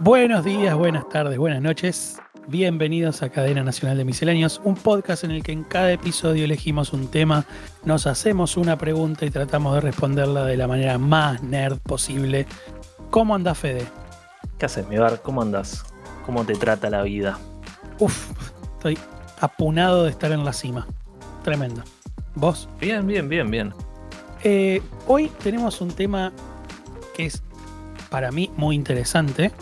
Buenos 0.00 0.44
días, 0.44 0.74
buenas 0.74 1.08
tardes, 1.08 1.38
buenas 1.38 1.62
noches. 1.62 2.20
Bienvenidos 2.48 3.22
a 3.22 3.28
Cadena 3.28 3.62
Nacional 3.62 3.96
de 3.96 4.04
Misceláneos, 4.04 4.60
un 4.64 4.74
podcast 4.74 5.22
en 5.22 5.30
el 5.30 5.44
que 5.44 5.52
en 5.52 5.62
cada 5.62 5.92
episodio 5.92 6.44
elegimos 6.44 6.92
un 6.92 7.06
tema, 7.06 7.46
nos 7.84 8.08
hacemos 8.08 8.56
una 8.56 8.76
pregunta 8.76 9.24
y 9.24 9.30
tratamos 9.30 9.72
de 9.76 9.80
responderla 9.80 10.46
de 10.46 10.56
la 10.56 10.66
manera 10.66 10.98
más 10.98 11.44
nerd 11.44 11.78
posible. 11.78 12.44
¿Cómo 13.10 13.36
anda 13.36 13.54
Fede? 13.54 13.86
¿Qué 14.58 14.66
haces, 14.66 14.88
mi 14.88 14.98
bar? 14.98 15.22
¿Cómo 15.22 15.42
andas? 15.42 15.84
¿Cómo 16.26 16.44
te 16.44 16.54
trata 16.54 16.90
la 16.90 17.02
vida? 17.02 17.38
Uf, 18.00 18.32
estoy 18.74 18.98
apunado 19.40 20.02
de 20.02 20.10
estar 20.10 20.32
en 20.32 20.44
la 20.44 20.52
cima. 20.52 20.88
Tremendo. 21.44 21.84
¿Vos? 22.34 22.68
Bien, 22.80 23.06
bien, 23.06 23.28
bien, 23.28 23.48
bien. 23.48 23.72
Eh, 24.42 24.82
hoy 25.06 25.30
tenemos 25.40 25.80
un 25.80 25.92
tema 25.92 26.32
que 27.14 27.26
es 27.26 27.44
para 28.10 28.32
mí 28.32 28.50
muy 28.56 28.74
interesante. 28.74 29.52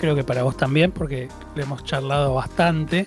Creo 0.00 0.14
que 0.14 0.24
para 0.24 0.42
vos 0.44 0.56
también, 0.56 0.92
porque 0.92 1.28
lo 1.54 1.62
hemos 1.62 1.84
charlado 1.84 2.32
bastante. 2.32 3.06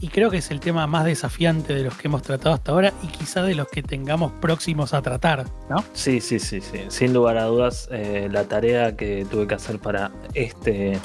Y 0.00 0.08
creo 0.08 0.28
que 0.28 0.38
es 0.38 0.50
el 0.50 0.58
tema 0.58 0.88
más 0.88 1.04
desafiante 1.04 1.72
de 1.72 1.84
los 1.84 1.96
que 1.96 2.08
hemos 2.08 2.22
tratado 2.22 2.56
hasta 2.56 2.72
ahora 2.72 2.92
y 3.04 3.06
quizá 3.06 3.44
de 3.44 3.54
los 3.54 3.68
que 3.68 3.84
tengamos 3.84 4.32
próximos 4.32 4.92
a 4.92 5.02
tratar, 5.02 5.44
¿no? 5.70 5.84
Sí, 5.92 6.20
sí, 6.20 6.40
sí, 6.40 6.60
sí. 6.60 6.80
Sin 6.88 7.14
lugar 7.14 7.36
a 7.36 7.44
dudas, 7.44 7.88
eh, 7.92 8.28
la 8.28 8.48
tarea 8.48 8.96
que 8.96 9.24
tuve 9.30 9.46
que 9.46 9.54
hacer 9.54 9.78
para 9.78 10.10
este, 10.34 10.98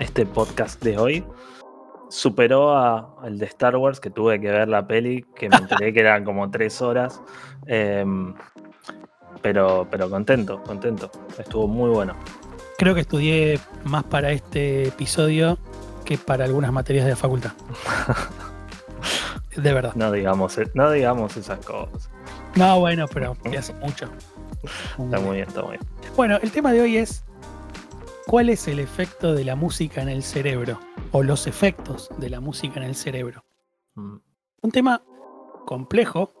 este 0.00 0.26
podcast 0.26 0.82
de 0.84 0.98
hoy 0.98 1.24
superó 2.10 2.76
a 2.76 3.16
el 3.24 3.38
de 3.38 3.46
Star 3.46 3.76
Wars, 3.76 4.00
que 4.00 4.10
tuve 4.10 4.38
que 4.38 4.50
ver 4.50 4.68
la 4.68 4.86
peli, 4.86 5.24
que 5.34 5.48
me 5.48 5.56
enteré 5.56 5.94
que 5.94 6.00
eran 6.00 6.24
como 6.26 6.50
tres 6.50 6.82
horas. 6.82 7.22
Em, 7.66 8.34
pero, 9.40 9.88
pero 9.90 10.10
contento, 10.10 10.62
contento. 10.62 11.10
Estuvo 11.38 11.66
muy 11.66 11.88
bueno. 11.88 12.14
Creo 12.76 12.94
que 12.94 13.02
estudié 13.02 13.60
más 13.84 14.04
para 14.04 14.32
este 14.32 14.88
episodio 14.88 15.58
que 16.04 16.18
para 16.18 16.44
algunas 16.44 16.72
materias 16.72 17.04
de 17.04 17.12
la 17.12 17.16
facultad. 17.16 17.52
de 19.56 19.72
verdad. 19.72 19.94
No 19.94 20.10
digamos, 20.10 20.58
no 20.74 20.90
digamos 20.90 21.36
esas 21.36 21.64
cosas. 21.64 22.10
No, 22.56 22.80
bueno, 22.80 23.06
pero 23.12 23.36
que 23.42 23.58
hace 23.58 23.72
mucho. 23.74 24.08
Está 24.98 25.20
muy 25.20 25.36
bien, 25.36 25.48
está 25.48 25.62
muy 25.62 25.78
bien. 25.78 25.82
Bueno, 26.16 26.38
el 26.42 26.50
tema 26.50 26.72
de 26.72 26.82
hoy 26.82 26.96
es 26.96 27.24
¿cuál 28.26 28.48
es 28.48 28.66
el 28.68 28.78
efecto 28.78 29.34
de 29.34 29.44
la 29.44 29.56
música 29.56 30.02
en 30.02 30.08
el 30.08 30.22
cerebro? 30.22 30.80
O 31.12 31.22
los 31.22 31.46
efectos 31.46 32.10
de 32.18 32.30
la 32.30 32.40
música 32.40 32.80
en 32.80 32.86
el 32.86 32.94
cerebro. 32.94 33.44
Mm. 33.94 34.16
Un 34.62 34.70
tema 34.70 35.02
complejo 35.66 36.32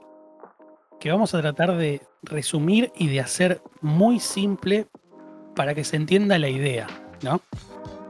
que 0.98 1.10
vamos 1.10 1.34
a 1.34 1.40
tratar 1.40 1.76
de 1.76 2.02
resumir 2.22 2.92
y 2.96 3.08
de 3.08 3.20
hacer 3.20 3.62
muy 3.80 4.20
simple 4.20 4.88
para 5.54 5.74
que 5.74 5.84
se 5.84 5.96
entienda 5.96 6.38
la 6.38 6.48
idea, 6.48 6.86
¿no? 7.22 7.40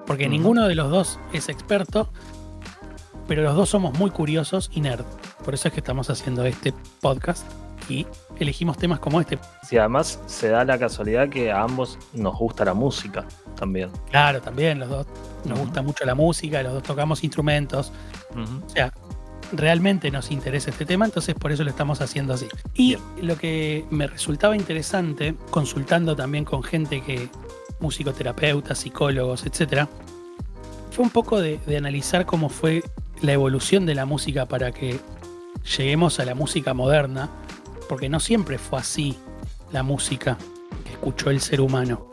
Porque 0.06 0.28
ninguno 0.28 0.69
de 0.69 0.75
los 0.75 0.91
dos 0.91 1.19
es 1.33 1.48
experto, 1.48 2.11
pero 3.27 3.42
los 3.42 3.56
dos 3.56 3.70
somos 3.70 3.98
muy 3.98 4.11
curiosos 4.11 4.70
y 4.75 4.81
nerd. 4.81 5.05
Por 5.45 5.55
eso 5.55 5.69
es 5.69 5.75
que 5.75 5.81
estamos 5.81 6.11
haciendo 6.11 6.45
este 6.45 6.75
podcast 7.01 7.45
y 7.89 8.06
elegimos 8.39 8.78
temas 8.78 8.98
como 8.98 9.20
este. 9.20 9.39
Sí, 9.62 9.77
además 9.78 10.20
se 10.27 10.48
da 10.48 10.64
la 10.64 10.78
casualidad 10.78 11.28
que 11.28 11.53
a 11.53 11.62
ambos 11.62 11.98
nos 12.12 12.36
gusta 12.36 12.64
la 12.64 12.75
música 12.75 13.25
también. 13.56 13.91
Claro, 14.11 14.41
también 14.41 14.79
los 14.79 14.89
dos 14.89 15.06
nos 15.45 15.58
gusta 15.58 15.83
mucho 15.83 16.05
la 16.05 16.14
música, 16.14 16.62
los 16.62 16.75
dos 16.75 16.83
tocamos 16.83 17.23
instrumentos, 17.25 17.92
o 18.34 18.69
sea, 18.69 18.92
realmente 19.53 20.11
nos 20.11 20.31
interesa 20.31 20.70
este 20.70 20.87
tema, 20.87 21.05
entonces 21.05 21.34
por 21.34 21.53
eso 21.53 21.64
lo 21.64 21.70
estamos 21.70 22.00
haciendo 22.00 22.34
así. 22.34 22.47
Y 22.75 22.97
lo 23.20 23.37
que 23.37 23.84
me 23.91 24.06
resultaba 24.06 24.56
interesante, 24.56 25.34
consultando 25.51 26.17
también 26.17 26.45
con 26.45 26.62
gente 26.62 27.03
que, 27.03 27.28
musicoterapeutas, 27.81 28.78
psicólogos, 28.78 29.47
etcétera, 29.47 29.89
fue 30.91 31.05
un 31.05 31.11
poco 31.11 31.41
de, 31.41 31.59
de 31.67 31.77
analizar 31.77 32.25
cómo 32.27 32.48
fue 32.48 32.83
la 33.20 33.33
evolución 33.33 33.86
de 33.86 33.95
la 33.95 34.07
música 34.07 34.46
para 34.46 34.73
que 34.73 35.01
lleguemos 35.77 36.20
a 36.20 36.24
la 36.24 36.35
música 36.35 36.74
moderna, 36.74 37.30
porque 37.89 38.08
no 38.08 38.20
siempre 38.20 38.58
fue 38.58 38.79
así 38.79 39.17
la 39.73 39.83
música 39.83 40.39
que 40.85 40.92
escuchó 40.92 41.30
el 41.30 41.40
ser 41.40 41.61
humano. 41.61 42.07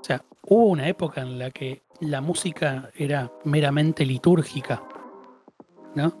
O 0.00 0.04
sea, 0.04 0.24
hubo 0.42 0.66
una 0.66 0.88
época 0.88 1.20
en 1.20 1.38
la 1.38 1.50
que 1.50 1.82
la 2.00 2.20
música 2.20 2.90
era 2.94 3.32
meramente 3.44 4.04
litúrgica, 4.06 4.82
¿no? 5.94 6.18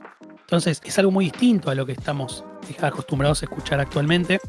Entonces 0.48 0.80
es 0.82 0.98
algo 0.98 1.10
muy 1.10 1.26
distinto 1.26 1.70
a 1.70 1.74
lo 1.74 1.84
que 1.84 1.92
estamos 1.92 2.42
acostumbrados 2.80 3.42
a 3.42 3.44
escuchar 3.44 3.80
actualmente, 3.80 4.40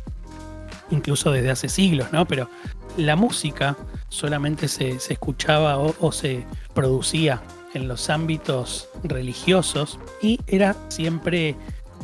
incluso 0.92 1.30
desde 1.30 1.50
hace 1.52 1.68
siglos, 1.68 2.08
¿no? 2.14 2.26
Pero 2.26 2.50
la 2.96 3.18
música 3.18 3.76
solamente 4.08 4.70
se, 4.70 4.98
se 5.02 5.12
escuchaba 5.14 5.78
o, 5.78 6.12
se 6.14 6.46
producía 6.74 7.42
en 7.74 7.90
los 7.90 8.10
ámbitos 8.10 8.88
religiosos 9.04 10.00
y 10.22 10.40
era 10.48 10.74
siempre 10.88 11.58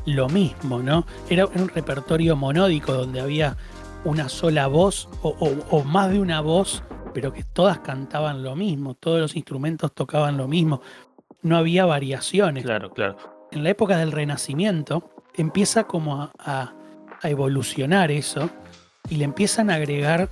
lo 0.05 0.27
mismo, 0.27 0.79
¿no? 0.79 1.05
Era 1.29 1.45
un 1.45 1.69
repertorio 1.69 2.35
monódico 2.35 2.93
donde 2.93 3.21
había 3.21 3.55
una 4.03 4.27
sola 4.27 4.67
voz 4.67 5.07
o- 5.23 5.37
o 5.69 5.83
más 5.85 6.11
de 6.11 6.19
una 6.19 6.41
voz, 6.41 6.83
pero 7.13 7.31
que 7.31 7.45
todas 7.45 7.79
cantaban 7.79 8.43
lo 8.43 8.57
mismo, 8.57 8.93
todos 8.95 9.21
los 9.21 9.37
instrumentos 9.37 9.95
tocaban 9.95 10.35
lo 10.35 10.49
mismo, 10.49 10.81
no 11.41 11.55
había 11.57 11.85
variaciones 11.85 12.65
Claro, 12.65 12.91
claro. 12.93 13.34
En 13.55 13.63
la 13.63 13.69
época 13.71 13.97
del 13.97 14.11
Renacimiento 14.11 15.09
empieza 15.33 15.85
como 15.85 16.21
a, 16.21 16.31
a- 16.39 16.73
a 17.21 17.29
evolucionar 17.29 18.11
eso 18.11 18.49
y 19.09 19.15
le 19.15 19.23
empiezan 19.25 19.69
a 19.69 19.75
agregar 19.75 20.29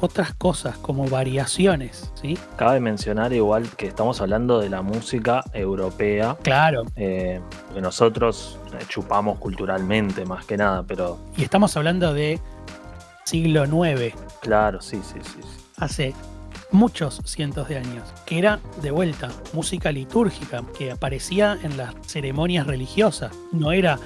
otras 0.00 0.34
cosas 0.34 0.76
como 0.78 1.08
variaciones, 1.08 2.12
¿sí? 2.20 2.36
Cabe 2.56 2.80
mencionar 2.80 3.32
igual 3.32 3.68
que 3.76 3.86
estamos 3.86 4.20
hablando 4.20 4.60
de 4.60 4.68
la 4.68 4.82
música 4.82 5.44
europea, 5.54 6.36
Claro, 6.42 6.82
eh, 6.96 7.40
que 7.72 7.80
nosotros 7.80 8.58
eh, 8.72 8.84
chupamos 8.88 9.38
culturalmente 9.38 10.26
más 10.26 10.44
que 10.44 10.56
nada, 10.56 10.82
pero 10.82 11.18
y 11.36 11.42
estamos 11.44 11.76
hablando 11.76 12.12
de 12.12 12.40
siglo 13.24 13.64
IX, 13.64 14.14
claro, 14.40 14.80
sí, 14.82 15.00
sí, 15.04 15.20
sí. 15.22 15.38
sí. 15.40 15.64
hace 15.78 16.14
muchos 16.74 17.22
cientos 17.24 17.68
de 17.68 17.78
años, 17.78 18.12
que 18.26 18.38
era 18.38 18.60
de 18.82 18.90
vuelta 18.90 19.30
música 19.52 19.92
litúrgica, 19.92 20.62
que 20.76 20.90
aparecía 20.90 21.58
en 21.62 21.76
las 21.76 21.94
ceremonias 22.06 22.66
religiosas, 22.66 23.32
no 23.52 23.72
era 23.72 23.98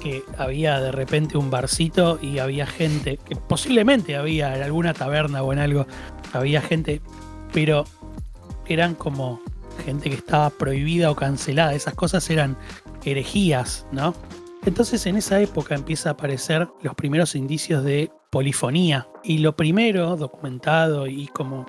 que 0.00 0.22
había 0.38 0.80
de 0.80 0.90
repente 0.90 1.38
un 1.38 1.50
barcito 1.50 2.18
y 2.20 2.38
había 2.38 2.66
gente, 2.66 3.18
que 3.18 3.36
posiblemente 3.36 4.16
había 4.16 4.56
en 4.56 4.62
alguna 4.62 4.94
taberna 4.94 5.42
o 5.42 5.52
en 5.52 5.58
algo, 5.58 5.86
había 6.32 6.60
gente, 6.60 7.00
pero 7.52 7.84
eran 8.66 8.94
como 8.94 9.40
gente 9.84 10.08
que 10.08 10.16
estaba 10.16 10.50
prohibida 10.50 11.10
o 11.10 11.14
cancelada, 11.16 11.74
esas 11.74 11.94
cosas 11.94 12.28
eran 12.30 12.56
herejías, 13.04 13.86
¿no? 13.92 14.14
Entonces 14.64 15.04
en 15.06 15.16
esa 15.16 15.40
época 15.40 15.74
empieza 15.74 16.08
a 16.08 16.12
aparecer 16.12 16.68
los 16.82 16.94
primeros 16.94 17.34
indicios 17.34 17.84
de 17.84 18.10
polifonía. 18.30 19.06
Y 19.22 19.38
lo 19.38 19.54
primero 19.54 20.16
documentado 20.16 21.06
y 21.06 21.26
como 21.28 21.66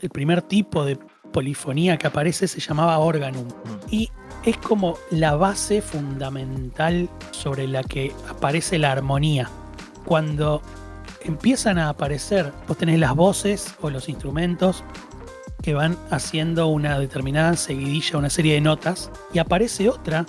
el 0.00 0.10
primer 0.10 0.42
tipo 0.42 0.84
de 0.84 0.98
polifonía 1.32 1.98
que 1.98 2.06
aparece 2.06 2.48
se 2.48 2.60
llamaba 2.60 2.98
organum 2.98 3.46
Mm. 3.46 3.76
y 3.90 4.10
es 4.44 4.56
como 4.58 4.96
la 5.10 5.36
base 5.36 5.82
fundamental 5.82 7.08
sobre 7.32 7.66
la 7.66 7.82
que 7.82 8.14
aparece 8.28 8.78
la 8.78 8.92
armonía. 8.92 9.50
Cuando 10.04 10.62
empiezan 11.22 11.78
a 11.78 11.90
aparecer, 11.90 12.52
vos 12.66 12.78
tenés 12.78 12.98
las 12.98 13.14
voces 13.14 13.74
o 13.80 13.90
los 13.90 14.08
instrumentos 14.08 14.84
que 15.62 15.74
van 15.74 15.98
haciendo 16.10 16.68
una 16.68 16.98
determinada 16.98 17.56
seguidilla, 17.56 18.18
una 18.18 18.30
serie 18.30 18.54
de 18.54 18.60
notas, 18.60 19.10
y 19.34 19.38
aparece 19.38 19.88
otra 19.88 20.24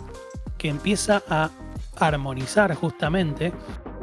que 0.58 0.68
empieza 0.70 1.22
a 1.30 1.50
armonizar 1.98 2.74
justamente 2.76 3.54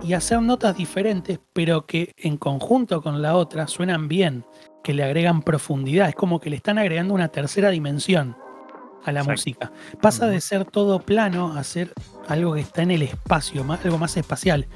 y 0.03 0.13
hacer 0.13 0.41
notas 0.41 0.77
diferentes, 0.77 1.41
pero 1.53 1.85
que 1.85 2.15
en 2.17 2.37
conjunto 2.37 3.03
con 3.03 3.21
la 3.21 3.35
otra 3.35 3.67
suenan 3.67 4.09
bien, 4.09 4.45
que 4.87 4.95
le 4.95 5.03
agregan 5.03 5.43
profundidad, 5.43 6.09
es 6.09 6.15
como 6.15 6.39
que 6.39 6.49
le 6.49 6.55
están 6.55 6.79
agregando 6.79 7.13
una 7.13 7.27
tercera 7.27 7.71
dimensión 7.71 8.37
a 9.05 9.11
la 9.11 9.21
Exacto. 9.21 9.33
música. 9.33 9.73
Pasa 10.01 10.29
de 10.29 10.41
ser 10.41 10.65
todo 10.65 11.01
plano 11.01 11.55
a 11.57 11.65
ser 11.65 11.93
algo 12.29 12.55
que 12.55 12.61
está 12.61 12.83
en 12.83 12.93
el 12.93 13.03
espacio, 13.03 13.65
más- 13.65 13.85
algo 13.85 13.99
más 13.99 14.17
espacial. 14.17 14.69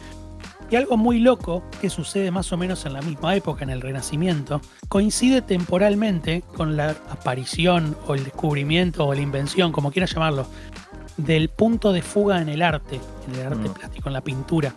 Y 0.68 0.74
algo 0.74 0.96
muy 0.96 1.20
loco 1.20 1.62
que 1.80 1.88
sucede 1.90 2.32
más 2.32 2.52
o 2.52 2.56
menos 2.56 2.84
en 2.86 2.94
la 2.94 3.02
misma 3.02 3.36
época, 3.36 3.62
en 3.62 3.70
el 3.70 3.80
Renacimiento, 3.80 4.60
coincide 4.88 5.42
temporalmente 5.42 6.42
con 6.56 6.76
la 6.76 6.90
aparición 6.90 7.96
o 8.08 8.14
el 8.16 8.24
descubrimiento 8.24 9.06
o 9.06 9.14
la 9.14 9.20
invención, 9.20 9.70
como 9.70 9.92
quieras 9.92 10.12
llamarlo, 10.12 10.44
del 11.18 11.50
punto 11.50 11.92
de 11.92 12.02
fuga 12.02 12.42
en 12.42 12.48
el 12.48 12.62
arte, 12.62 13.00
en 13.28 13.34
el 13.40 13.46
arte 13.46 13.68
Mm. 13.68 13.72
plástico, 13.74 14.08
en 14.08 14.12
la 14.14 14.20
pintura. 14.22 14.74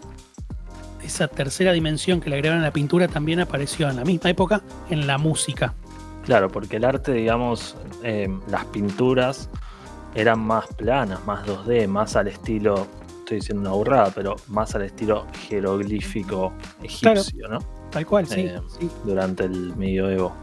Esa 1.04 1.28
tercera 1.28 1.72
dimensión 1.74 2.22
que 2.22 2.30
le 2.30 2.38
agregaron 2.38 2.62
a 2.62 2.68
la 2.68 2.74
pintura 2.74 3.08
también 3.08 3.40
apareció 3.40 3.90
en 3.90 3.98
la 3.98 4.06
misma 4.06 4.30
época 4.30 4.62
en 4.90 5.06
la 5.06 5.18
música. 5.18 5.76
Claro, 6.24 6.50
porque 6.50 6.78
el 6.78 6.86
arte, 6.86 7.12
digamos, 7.12 7.76
eh, 8.04 8.30
las 8.48 8.66
pinturas 8.66 9.50
eran 10.16 10.40
más 10.40 10.68
planas, 10.68 11.26
más 11.26 11.46
2D, 11.46 11.88
más 11.88 12.16
al 12.16 12.28
estilo, 12.28 12.88
estoy 13.20 13.38
diciendo 13.38 13.62
una 13.62 13.72
burrada, 13.72 14.12
pero 14.16 14.36
más 14.48 14.74
al 14.76 14.84
estilo 14.84 15.28
jeroglífico 15.48 16.54
egipcio, 16.82 17.50
¿no? 17.50 17.60
Tal 17.92 18.06
cual, 18.06 18.28
sí. 18.28 18.42
Eh, 18.42 18.62
sí. 18.80 18.90
Durante 19.04 19.44
el 19.44 19.76
medioevo. 19.76 20.34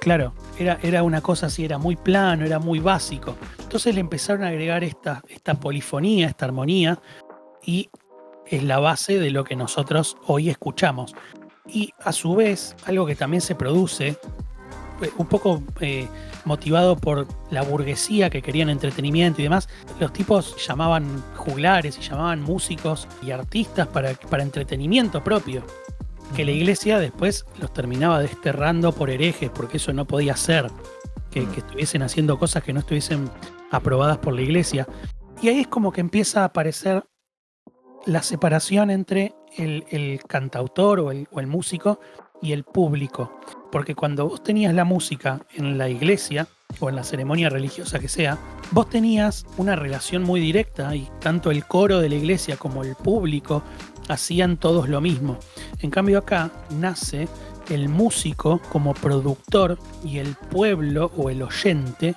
Claro, 0.00 0.32
era, 0.58 0.78
era 0.82 1.02
una 1.02 1.20
cosa 1.20 1.46
así, 1.46 1.64
era 1.64 1.76
muy 1.76 1.96
plano, 1.96 2.46
era 2.46 2.58
muy 2.58 2.78
básico. 2.78 3.36
Entonces 3.58 3.94
le 3.94 4.00
empezaron 4.00 4.44
a 4.44 4.48
agregar 4.48 4.82
esta, 4.84 5.22
esta 5.28 5.54
polifonía, 5.54 6.28
esta 6.28 6.46
armonía, 6.46 6.98
y 7.64 7.90
es 8.50 8.62
la 8.62 8.78
base 8.78 9.18
de 9.18 9.30
lo 9.30 9.44
que 9.44 9.56
nosotros 9.56 10.16
hoy 10.26 10.48
escuchamos. 10.48 11.14
Y 11.66 11.92
a 12.02 12.12
su 12.12 12.34
vez, 12.34 12.76
algo 12.86 13.06
que 13.06 13.14
también 13.14 13.40
se 13.40 13.54
produce, 13.54 14.18
eh, 15.02 15.10
un 15.18 15.26
poco 15.26 15.62
eh, 15.80 16.08
motivado 16.44 16.96
por 16.96 17.26
la 17.50 17.62
burguesía 17.62 18.30
que 18.30 18.42
querían 18.42 18.70
entretenimiento 18.70 19.40
y 19.40 19.44
demás, 19.44 19.68
los 20.00 20.12
tipos 20.12 20.56
llamaban 20.66 21.22
juglares 21.36 21.98
y 21.98 22.00
llamaban 22.00 22.42
músicos 22.42 23.06
y 23.22 23.30
artistas 23.30 23.86
para, 23.88 24.14
para 24.14 24.42
entretenimiento 24.42 25.22
propio. 25.22 25.62
Que 26.34 26.44
la 26.44 26.50
iglesia 26.50 26.98
después 26.98 27.46
los 27.58 27.72
terminaba 27.72 28.20
desterrando 28.20 28.92
por 28.92 29.10
herejes, 29.10 29.50
porque 29.50 29.78
eso 29.78 29.92
no 29.92 30.06
podía 30.06 30.36
ser. 30.36 30.70
Que, 31.30 31.46
que 31.46 31.60
estuviesen 31.60 32.02
haciendo 32.02 32.38
cosas 32.38 32.62
que 32.62 32.72
no 32.72 32.80
estuviesen 32.80 33.30
aprobadas 33.70 34.16
por 34.18 34.34
la 34.34 34.40
iglesia. 34.40 34.86
Y 35.42 35.48
ahí 35.48 35.60
es 35.60 35.68
como 35.68 35.92
que 35.92 36.00
empieza 36.00 36.42
a 36.42 36.44
aparecer 36.46 37.04
la 38.06 38.22
separación 38.22 38.90
entre 38.90 39.34
el, 39.56 40.20
cantautor 40.26 41.00
o 41.00 41.10
el, 41.10 41.46
músico 41.46 42.00
y 42.40 42.52
el 42.52 42.64
público. 42.64 43.40
Porque 43.70 43.94
cuando 43.94 44.28
vos 44.28 44.42
tenías 44.42 44.74
la 44.74 44.84
música 44.84 45.40
en 45.54 45.78
la 45.78 45.88
iglesia 45.88 46.46
o 46.80 46.88
en 46.88 46.96
la 46.96 47.04
ceremonia 47.04 47.48
religiosa 47.48 47.98
que 47.98 48.08
sea, 48.08 48.38
vos 48.70 48.88
tenías 48.88 49.44
una 49.56 49.76
relación 49.76 50.22
muy 50.22 50.40
directa 50.40 50.94
y 50.94 51.08
tanto 51.20 51.50
el 51.50 51.64
coro 51.66 51.98
de 51.98 52.08
la 52.08 52.14
iglesia 52.14 52.56
como 52.56 52.84
el 52.84 52.94
público 52.94 53.62
hacían 54.08 54.56
todos 54.56 54.88
lo 54.88 55.00
mismo. 55.00 55.38
En 55.80 55.90
cambio 55.90 56.18
acá 56.18 56.50
nace 56.70 57.28
el 57.68 57.88
músico 57.88 58.60
como 58.70 58.94
productor 58.94 59.78
y 60.04 60.18
el 60.18 60.34
pueblo 60.34 61.10
o 61.16 61.30
el 61.30 61.42
oyente 61.42 62.14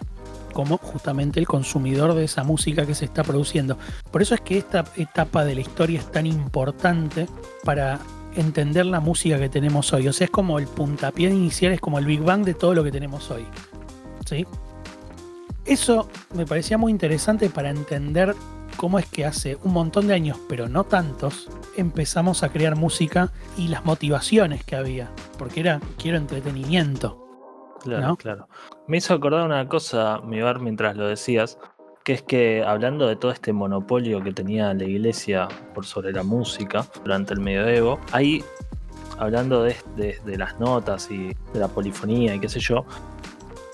como 0.51 0.77
justamente 0.77 1.39
el 1.39 1.48
consumidor 1.48 2.13
de 2.13 2.25
esa 2.25 2.44
música 2.44 2.86
que 2.86 2.95
se 2.95 3.06
está 3.06 3.24
produciendo. 3.24 3.77
Por 4.12 4.21
eso 4.21 4.36
es 4.36 4.42
que 4.42 4.57
esta 4.57 4.86
etapa 4.98 5.45
de 5.45 5.56
la 5.56 5.62
historia 5.62 6.00
es 6.00 6.12
tan 6.12 6.25
importante 6.25 7.27
para 7.63 8.00
entender 8.36 8.86
la 8.86 9.00
música 9.00 9.39
que 9.39 9.50
tenemos 9.50 9.92
hoy. 9.94 10.07
O 10.07 10.13
sea, 10.13 10.25
es 10.25 10.31
como 10.31 10.59
el 10.59 10.68
puntapié 10.68 11.30
inicial, 11.30 11.74
es 11.74 11.81
como 11.81 12.00
el 12.00 12.06
Big 12.06 12.21
Bang 12.21 12.44
de 12.44 12.53
todo 12.53 12.74
lo 12.74 12.83
que 12.83 12.92
tenemos 12.92 13.30
hoy. 13.31 13.45
¿Sí? 14.25 14.45
Eso 15.65 16.09
me 16.33 16.45
parecía 16.45 16.77
muy 16.77 16.92
interesante 16.92 17.50
para 17.50 17.69
entender 17.69 18.36
cómo 18.77 18.98
es 18.98 19.06
que 19.06 19.25
hace 19.25 19.57
un 19.63 19.74
montón 19.74 20.07
de 20.07 20.13
años, 20.13 20.38
pero 20.50 20.68
no 20.68 20.86
tantos, 20.86 21.50
empezamos 21.77 22.44
a 22.44 22.50
crear 22.50 22.75
música 22.75 23.31
y 23.57 23.68
las 23.68 23.86
motivaciones 23.86 24.63
que 24.63 24.75
había. 24.75 25.12
Porque 25.38 25.59
era, 25.59 25.80
quiero 25.98 26.18
entretenimiento. 26.18 27.21
Claro, 27.83 28.16
claro. 28.16 28.48
Me 28.88 28.98
hizo 28.98 29.13
acordar 29.13 29.45
una 29.45 29.68
cosa, 29.68 30.19
mi 30.22 30.42
bar, 30.42 30.60
mientras 30.60 30.95
lo 30.95 31.07
decías, 31.07 31.57
que 32.04 32.13
es 32.13 32.22
que 32.22 32.63
hablando 32.63 33.07
de 33.07 33.16
todo 33.16 33.31
este 33.31 33.54
monopolio 33.54 34.24
que 34.24 34.33
tenía 34.33 34.74
la 34.74 34.83
iglesia 34.83 35.48
por 35.74 35.86
sobre 35.86 36.12
la 36.12 36.24
música 36.24 36.86
durante 37.04 37.33
el 37.33 37.39
medioevo, 37.39 38.00
ahí, 38.12 38.44
hablando 39.19 39.63
de, 39.63 39.75
de, 39.95 40.38
las 40.38 40.60
notas 40.60 41.10
y 41.12 41.36
de 41.54 41.60
la 41.60 41.68
polifonía 41.68 42.36
y 42.36 42.39
qué 42.39 42.50
sé 42.50 42.60
yo, 42.60 42.86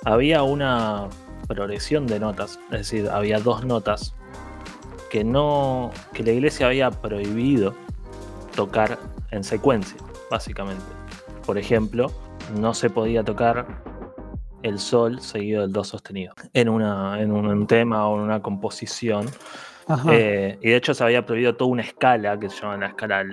había 0.06 0.44
una 0.44 1.08
progresión 1.48 2.08
de 2.08 2.20
notas, 2.20 2.60
es 2.72 2.80
decir, 2.80 3.10
había 3.10 3.40
dos 3.40 3.66
notas 3.66 4.14
que 5.10 5.24
no 5.24 5.92
que 6.14 6.24
la 6.24 6.32
iglesia 6.32 6.68
había 6.68 6.92
prohibido 6.92 7.74
tocar 8.56 9.00
en 9.32 9.44
secuencia, 9.44 9.98
básicamente. 10.30 10.84
Por 11.46 11.58
ejemplo, 11.58 12.12
no 12.60 12.74
se 12.74 12.90
podía 12.90 13.24
tocar 13.24 13.66
el 14.64 14.80
sol 14.80 15.22
seguido 15.22 15.62
del 15.62 15.72
do 15.72 15.84
sostenido 15.84 16.34
en, 16.54 16.70
una, 16.70 17.22
en 17.22 17.32
un, 17.32 17.68
tema 17.68 18.08
o 18.08 18.18
en 18.18 18.24
una 18.24 18.42
composición. 18.42 19.28
Eh, 20.12 20.58
y 20.62 20.70
de 20.72 20.76
hecho 20.76 20.94
se 20.94 21.02
había 21.02 21.26
prohibido 21.26 21.56
toda 21.56 21.72
una 21.72 21.82
escala 21.82 22.38
que 22.38 22.50
se 22.50 22.62
llama 22.62 22.76
la 22.76 22.88
escala 22.88 23.24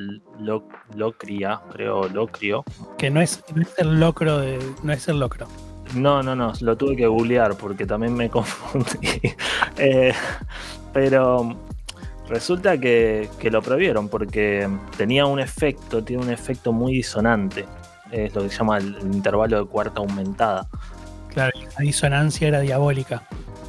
Locria, 0.95 1.61
creo, 1.73 2.09
Locrio. 2.09 2.65
Que 2.97 3.11
no 3.11 3.21
es, 3.21 3.43
el 3.77 3.99
locro 3.99 4.39
de, 4.39 4.59
no 4.85 4.93
es 4.93 5.09
el 5.09 5.19
locro. 5.19 5.49
No, 5.95 6.23
no, 6.23 6.35
no, 6.35 6.53
lo 6.61 6.77
tuve 6.77 6.97
que 6.97 7.07
googlear 7.07 7.57
porque 7.57 7.87
también 7.87 8.15
me 8.15 8.31
confundí. 8.31 9.35
Eh, 9.79 10.13
pero 10.93 11.57
resulta 12.29 12.79
que, 12.79 13.29
que, 13.41 13.51
lo 13.51 13.61
prohibieron 13.61 14.09
porque 14.09 14.69
tenía 14.97 15.27
un 15.27 15.41
efecto, 15.41 16.05
tiene 16.05 16.23
un 16.23 16.31
efecto 16.31 16.73
muy 16.73 16.95
disonante. 16.95 17.65
Es 18.13 18.33
lo 18.35 18.43
que 18.43 18.49
se 18.49 18.59
llama 18.59 18.79
el 18.79 18.97
intervalo 19.03 19.59
de 19.59 19.67
cuarta 19.67 20.01
aumentada. 20.01 20.69
Claro, 21.35 21.53
la 21.77 21.83
disonancia 21.83 22.49
era 22.49 22.61
diabólica. 22.61 23.25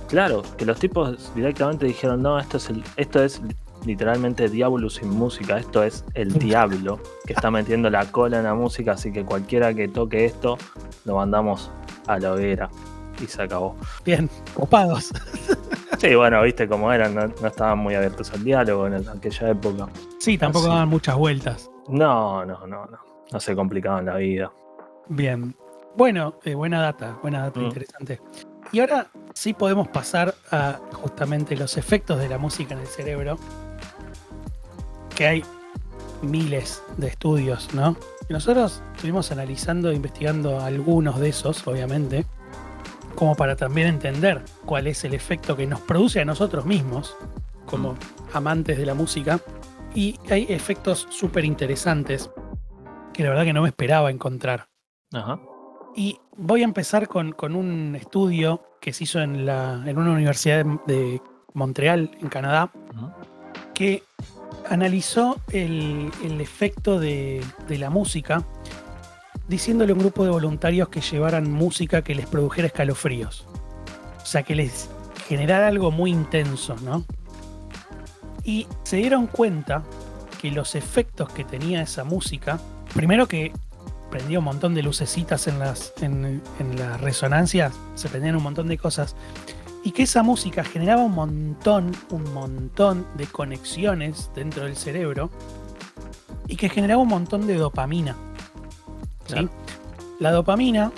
Claro, 0.07 0.43
que 0.57 0.65
los 0.65 0.79
tipos 0.79 1.33
directamente 1.35 1.85
dijeron, 1.87 2.21
no, 2.21 2.39
esto 2.39 2.57
es 2.57 2.69
el, 2.69 2.83
esto 2.95 3.23
es 3.23 3.41
literalmente 3.85 4.47
diablo 4.49 4.89
sin 4.89 5.09
música, 5.09 5.57
esto 5.57 5.83
es 5.83 6.05
el 6.13 6.31
diablo 6.33 6.99
que 7.25 7.33
está 7.33 7.49
metiendo 7.51 7.89
la 7.89 8.05
cola 8.05 8.37
en 8.37 8.43
la 8.43 8.53
música, 8.53 8.93
así 8.93 9.11
que 9.11 9.25
cualquiera 9.25 9.73
que 9.73 9.87
toque 9.87 10.25
esto, 10.25 10.57
lo 11.05 11.15
mandamos 11.15 11.71
a 12.07 12.19
la 12.19 12.33
hoguera. 12.33 12.69
Y 13.21 13.27
se 13.27 13.43
acabó. 13.43 13.77
Bien, 14.03 14.29
copados. 14.53 15.11
Sí, 15.99 16.13
bueno, 16.13 16.41
viste 16.41 16.67
cómo 16.67 16.91
eran, 16.91 17.15
no, 17.15 17.47
estaban 17.47 17.79
muy 17.79 17.95
abiertos 17.95 18.31
al 18.33 18.43
diálogo 18.43 18.87
en 18.87 19.07
aquella 19.07 19.49
época. 19.49 19.87
Sí, 20.19 20.37
tampoco 20.37 20.67
daban 20.67 20.89
muchas 20.89 21.15
vueltas. 21.15 21.71
No, 21.87 22.45
no, 22.45 22.67
no, 22.67 22.85
no. 22.85 22.97
No 23.31 23.39
se 23.39 23.55
complicaban 23.55 24.05
la 24.05 24.17
vida. 24.17 24.51
Bien. 25.07 25.55
Bueno, 25.97 26.39
eh, 26.43 26.55
buena 26.55 26.81
data, 26.81 27.17
buena 27.21 27.41
data, 27.43 27.59
mm. 27.59 27.63
interesante. 27.63 28.21
Y 28.71 28.79
ahora 28.79 29.07
sí 29.33 29.53
podemos 29.53 29.87
pasar 29.87 30.35
a 30.51 30.79
justamente 30.91 31.55
los 31.55 31.77
efectos 31.77 32.19
de 32.19 32.27
la 32.27 32.37
música 32.37 32.73
en 32.73 32.81
el 32.81 32.87
cerebro, 32.87 33.37
que 35.15 35.27
hay 35.27 35.43
miles 36.21 36.83
de 36.97 37.07
estudios, 37.07 37.73
¿no? 37.73 37.95
Y 38.27 38.33
nosotros 38.33 38.81
estuvimos 38.95 39.31
analizando 39.31 39.91
e 39.91 39.95
investigando 39.95 40.59
algunos 40.59 41.19
de 41.19 41.29
esos, 41.29 41.65
obviamente, 41.67 42.25
como 43.15 43.35
para 43.35 43.55
también 43.55 43.87
entender 43.87 44.41
cuál 44.65 44.87
es 44.87 45.03
el 45.05 45.13
efecto 45.13 45.55
que 45.55 45.67
nos 45.67 45.79
produce 45.79 46.19
a 46.19 46.25
nosotros 46.25 46.65
mismos, 46.65 47.15
como 47.65 47.93
mm. 47.93 47.97
amantes 48.33 48.77
de 48.77 48.85
la 48.85 48.95
música. 48.95 49.39
Y 49.93 50.19
hay 50.29 50.47
efectos 50.49 51.07
súper 51.09 51.45
interesantes 51.45 52.29
que 53.13 53.23
la 53.23 53.29
verdad 53.29 53.45
que 53.45 53.53
no 53.53 53.61
me 53.61 53.69
esperaba 53.69 54.11
encontrar. 54.11 54.67
Ajá. 55.13 55.39
Y 55.95 56.19
voy 56.35 56.61
a 56.61 56.65
empezar 56.65 57.07
con, 57.07 57.33
un 57.55 57.95
estudio 57.95 58.61
que 58.81 58.91
se 58.91 59.05
hizo 59.05 59.21
en, 59.21 59.45
la, 59.45 59.81
en 59.85 59.97
una 59.97 60.11
universidad 60.11 60.65
de, 60.85 61.21
Montreal, 61.53 62.11
en 62.19 62.27
Canadá, 62.27 62.69
que 63.73 64.03
analizó 64.69 65.39
el, 65.51 66.11
efecto 66.39 66.99
de, 66.99 67.41
la 67.69 67.89
música, 67.89 68.43
diciéndole 69.47 69.93
a 69.93 69.95
un 69.95 70.01
grupo 70.01 70.25
de 70.25 70.31
voluntarios 70.31 70.89
que 70.89 70.99
llevaran 70.99 71.49
música 71.49 72.01
que 72.01 72.13
les 72.13 72.25
produjera 72.25 72.67
escalofríos. 72.67 73.47
O 74.21 74.25
sea, 74.25 74.43
que 74.43 74.55
les 74.55 74.89
generara 75.29 75.67
algo 75.67 75.91
muy 75.91 76.11
intenso, 76.11 76.75
¿no? 76.83 77.05
Y 78.43 78.67
se 78.83 78.97
dieron 78.97 79.27
cuenta 79.27 79.83
que 80.41 80.51
los 80.51 80.75
efectos 80.75 81.29
que 81.29 81.45
tenía 81.45 81.81
esa 81.81 82.03
música, 82.03 82.59
primero 82.93 83.27
que 83.27 83.53
prendía 84.15 84.39
un 84.39 84.45
montón 84.45 84.73
de 84.73 84.81
lucecitas 84.81 85.45
en 85.47 85.59
las, 85.59 85.93
en, 85.99 86.41
las 86.77 87.01
resonancias, 87.01 87.73
se 87.95 88.07
prendían 88.07 88.37
un 88.37 88.43
montón 88.43 88.69
de 88.69 88.77
cosas, 88.77 89.13
y 89.83 89.91
que 89.91 90.03
esa 90.03 90.23
música 90.23 90.63
generaba 90.63 91.03
un 91.03 91.11
montón, 91.11 91.91
un 92.11 92.33
montón 92.33 93.05
de 93.17 93.27
conexiones 93.27 94.31
dentro 94.33 94.63
del 94.63 94.77
cerebro, 94.77 95.31
y 96.47 96.55
que 96.55 96.69
generaba 96.69 97.01
un 97.01 97.09
montón 97.09 97.45
de 97.45 97.55
dopamina. 97.55 98.15
La 100.19 100.31
dopamina 100.31 100.93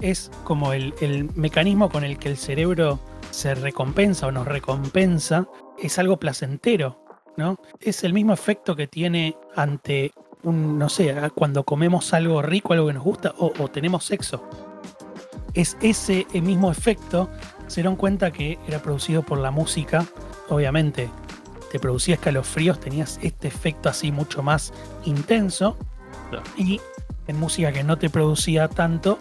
es 0.00 0.30
como 0.44 0.72
el, 0.72 0.94
el 1.00 1.34
mecanismo 1.34 1.90
con 1.90 2.04
el 2.04 2.20
que 2.20 2.28
el 2.28 2.36
cerebro 2.36 3.00
se 3.32 3.56
recompensa 3.56 4.28
o 4.28 4.30
nos 4.30 4.46
recompensa, 4.46 5.48
es 5.82 5.98
algo 5.98 6.18
placentero, 6.18 7.04
¿no? 7.36 7.58
Es 7.80 8.04
el 8.04 8.12
mismo 8.12 8.32
efecto 8.32 8.76
que 8.76 8.86
tiene 8.86 9.36
ante 9.56 10.12
no 10.44 10.88
sé, 10.88 11.14
cuando 11.34 11.64
comemos 11.64 12.12
algo 12.12 12.42
rico, 12.42 12.72
algo 12.72 12.88
que 12.88 12.94
nos 12.94 13.04
gusta, 13.04 13.34
o, 13.38 13.50
tenemos 13.68 14.04
sexo. 14.04 14.42
Es 15.54 15.76
ese 15.80 16.26
mismo 16.34 16.70
efecto, 16.70 17.30
se 17.66 17.76
dieron 17.76 17.96
cuenta 17.96 18.30
que 18.30 18.58
era 18.66 18.80
producido 18.80 19.22
por 19.22 19.38
la 19.38 19.50
música, 19.50 20.04
obviamente 20.48 21.08
te 21.70 21.78
producía 21.80 22.14
escalofríos, 22.14 22.78
tenías 22.78 23.18
este 23.22 23.48
efecto 23.48 23.88
así 23.88 24.12
mucho 24.12 24.42
más 24.42 24.72
intenso, 25.04 25.76
y 26.56 26.80
en 27.26 27.38
música 27.38 27.72
que 27.72 27.84
no 27.84 27.96
te 27.96 28.10
producía 28.10 28.68
tanto, 28.68 29.18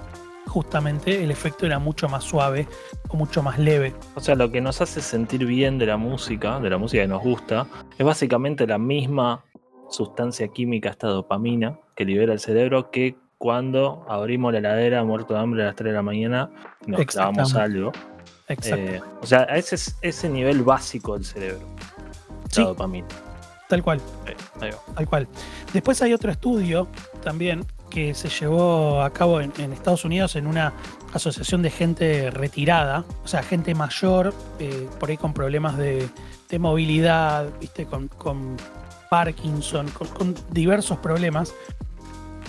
justamente 0.48 1.24
el 1.24 1.32
efecto 1.32 1.66
era 1.66 1.80
mucho 1.80 2.10
más 2.10 2.24
suave 2.24 2.68
o 3.10 3.18
mucho 3.18 3.42
más 3.42 3.58
leve. 3.60 3.94
O 4.16 4.20
sea, 4.20 4.36
lo 4.36 4.52
que 4.52 4.62
nos 4.62 4.82
hace 4.82 5.02
sentir 5.02 5.46
bien 5.46 5.78
de 5.78 5.86
la 5.86 5.98
música, 5.98 6.60
de 6.60 6.70
la 6.70 6.78
música 6.78 7.04
que 7.04 7.08
nos 7.08 7.24
gusta, 7.24 7.68
es 7.98 8.06
básicamente 8.06 8.68
la 8.68 8.78
misma 8.78 9.44
sustancia 9.94 10.48
química, 10.48 10.90
esta 10.90 11.08
dopamina 11.08 11.80
que 11.96 12.06
libera 12.06 12.34
el 12.34 12.40
cerebro, 12.40 12.90
que 12.92 13.16
cuando 13.38 14.06
abrimos 14.10 14.52
la 14.54 14.60
heladera 14.60 15.04
muerto 15.04 15.34
de 15.34 15.40
hambre 15.40 15.64
a 15.64 15.68
las 15.68 15.76
3 15.76 15.92
de 15.92 15.94
la 15.94 16.02
mañana 16.02 16.50
nos 16.88 17.06
clavamos 17.06 17.54
algo. 17.56 17.92
Eh, 18.48 19.02
o 19.22 19.26
sea, 19.26 19.44
ese 19.44 19.76
es 19.76 19.98
ese 20.02 20.30
nivel 20.30 20.64
básico 20.64 21.14
del 21.14 21.26
cerebro. 21.26 21.68
La 22.56 22.64
dopamina. 22.64 23.08
Tal 23.70 23.84
cual. 23.84 24.02
Tal 24.96 25.08
cual. 25.08 25.28
Después 25.74 26.02
hay 26.02 26.14
otro 26.14 26.32
estudio 26.32 26.88
también 27.24 27.66
que 27.90 28.14
se 28.14 28.28
llevó 28.28 29.02
a 29.02 29.12
cabo 29.12 29.40
en, 29.40 29.52
Estados 29.72 30.04
Unidos 30.04 30.36
en 30.36 30.48
una 30.48 30.74
asociación 31.14 31.62
de 31.62 31.70
gente 31.70 32.32
retirada, 32.32 33.06
o 33.24 33.28
sea, 33.28 33.44
gente 33.44 33.76
mayor, 33.76 34.34
eh, 34.60 34.88
por 35.00 35.10
ahí 35.10 35.18
con 35.18 35.34
problemas 35.34 35.78
de, 35.78 36.10
movilidad, 36.60 37.48
¿viste? 37.60 37.86
Con, 37.88 38.58
Parkinson, 39.14 39.88
con, 39.92 40.34
diversos 40.50 40.98
problemas, 40.98 41.54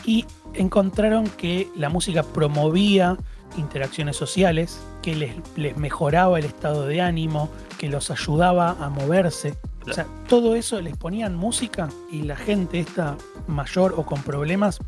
y 0.07 0.25
encontraron 0.55 1.29
que 1.29 1.69
la 1.77 1.91
música 1.91 2.23
promovía 2.23 3.19
interacciones 3.59 4.17
sociales, 4.17 4.81
que 5.03 5.15
les, 5.15 5.35
les 5.57 5.77
mejoraba 5.77 6.39
el 6.39 6.47
estado 6.47 6.87
de 6.87 7.03
ánimo, 7.03 7.51
que 7.77 7.91
los 7.91 8.11
ayudaba 8.11 8.71
a 8.81 8.89
moverse. 8.89 9.59
O 9.87 9.93
sea, 9.93 10.07
todo 10.27 10.55
eso 10.55 10.81
les 10.81 10.97
ponían 10.97 11.37
música 11.37 11.91
y 12.11 12.23
la 12.23 12.35
gente 12.35 12.81
esta 12.81 13.19
mayor 13.47 13.93
o 13.99 14.07
con 14.07 14.23
problemas 14.23 14.79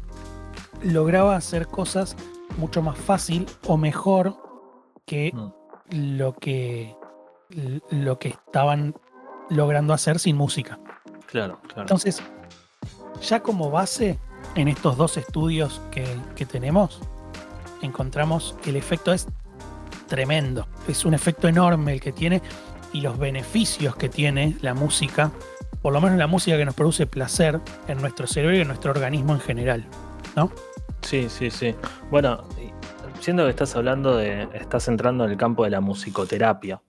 lograba 0.83 1.37
hacer 1.37 1.66
cosas 1.66 2.16
mucho 2.56 2.80
más 2.80 2.97
fácil 2.97 3.45
o 3.66 3.76
mejor 3.76 4.35
que 5.04 5.30
mm. 5.30 6.16
lo 6.16 6.33
que 6.33 6.97
lo 7.90 8.18
que 8.18 8.28
estaban 8.28 8.95
logrando 9.50 9.92
hacer 9.92 10.18
sin 10.18 10.37
música. 10.37 10.78
Claro, 11.26 11.61
claro. 11.62 11.83
Entonces, 11.83 12.23
ya 13.21 13.40
como 13.40 13.71
base 13.71 14.18
en 14.54 14.68
estos 14.68 14.97
dos 14.97 15.16
estudios 15.16 15.80
que, 15.90 16.06
que 16.35 16.47
tenemos, 16.47 17.00
encontramos 17.83 18.56
que 18.62 18.71
el 18.71 18.76
efecto 18.76 19.12
es 19.12 19.26
tremendo. 20.06 20.66
Es 20.88 21.04
un 21.04 21.14
efecto 21.14 21.49
enorme 21.49 21.92
el 21.92 22.00
que 22.00 22.12
tiene 22.12 22.42
y 22.92 23.00
los 23.00 23.18
beneficios 23.18 23.97
que 23.97 24.09
tiene 24.09 24.56
la 24.62 24.75
música, 24.75 25.30
por 25.83 25.92
lo 25.92 26.00
menos 26.00 26.18
la 26.18 26.26
música 26.26 26.56
que 26.56 26.64
nos 26.64 26.75
produce 26.75 27.06
placer 27.06 27.61
en 27.88 28.00
nuestro 28.00 28.26
cerebro 28.26 28.56
y 28.56 28.61
en 28.61 28.68
nuestro 28.68 28.90
organismo 28.90 29.35
en 29.35 29.40
general, 29.40 29.87
¿no? 30.35 30.50
Sí, 31.02 31.28
sí, 31.28 31.50
sí. 31.50 31.75
Bueno, 32.11 32.45
siendo 33.21 33.45
que 33.45 33.50
estás 33.50 33.76
hablando 33.76 34.16
de, 34.16 34.49
estás 34.54 34.88
entrando 34.88 35.25
en 35.25 35.33
el 35.33 35.37
campo 35.37 35.64
de 35.64 35.71
la 35.71 35.80
musicoterapia. 35.80 36.80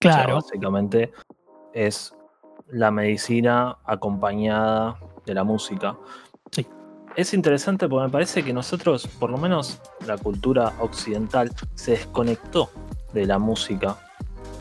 Claro. 0.00 0.36
básicamente 0.36 1.10
es 1.74 2.14
la 2.70 2.90
medicina 2.90 3.76
acompañada 3.84 4.98
de 5.26 5.34
la 5.34 5.44
música. 5.44 5.96
Sí. 6.50 6.66
Es 7.16 7.34
interesante 7.34 7.88
porque 7.88 8.06
me 8.06 8.12
parece 8.12 8.44
que 8.44 8.52
nosotros, 8.52 9.06
por 9.18 9.30
lo 9.30 9.38
menos 9.38 9.80
la 10.06 10.16
cultura 10.16 10.72
occidental, 10.80 11.50
se 11.74 11.92
desconectó 11.92 12.70
de 13.12 13.26
la 13.26 13.38
música 13.38 13.96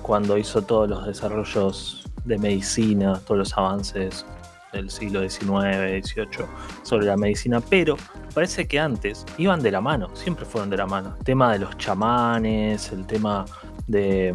cuando 0.02 0.38
hizo 0.38 0.62
todos 0.62 0.90
los 0.90 1.06
desarrollos 1.06 2.06
de 2.24 2.38
medicina, 2.38 3.20
todos 3.26 3.40
los 3.40 3.58
avances 3.58 4.26
del 4.74 4.90
siglo 4.90 5.22
XIX, 5.22 6.06
XVIII 6.06 6.46
sobre 6.84 7.06
la 7.08 7.18
medicina, 7.18 7.62
pero 7.62 7.98
parece 8.34 8.68
que 8.68 8.80
antes 8.80 9.26
iban 9.38 9.62
de 9.62 9.72
la 9.72 9.82
mano, 9.82 10.10
siempre 10.14 10.46
fueron 10.46 10.70
de 10.70 10.78
la 10.78 10.86
mano. 10.86 11.16
El 11.18 11.24
tema 11.24 11.54
de 11.54 11.60
los 11.60 11.78
chamanes, 11.78 12.92
el 12.92 13.06
tema 13.06 13.46
de, 13.88 14.34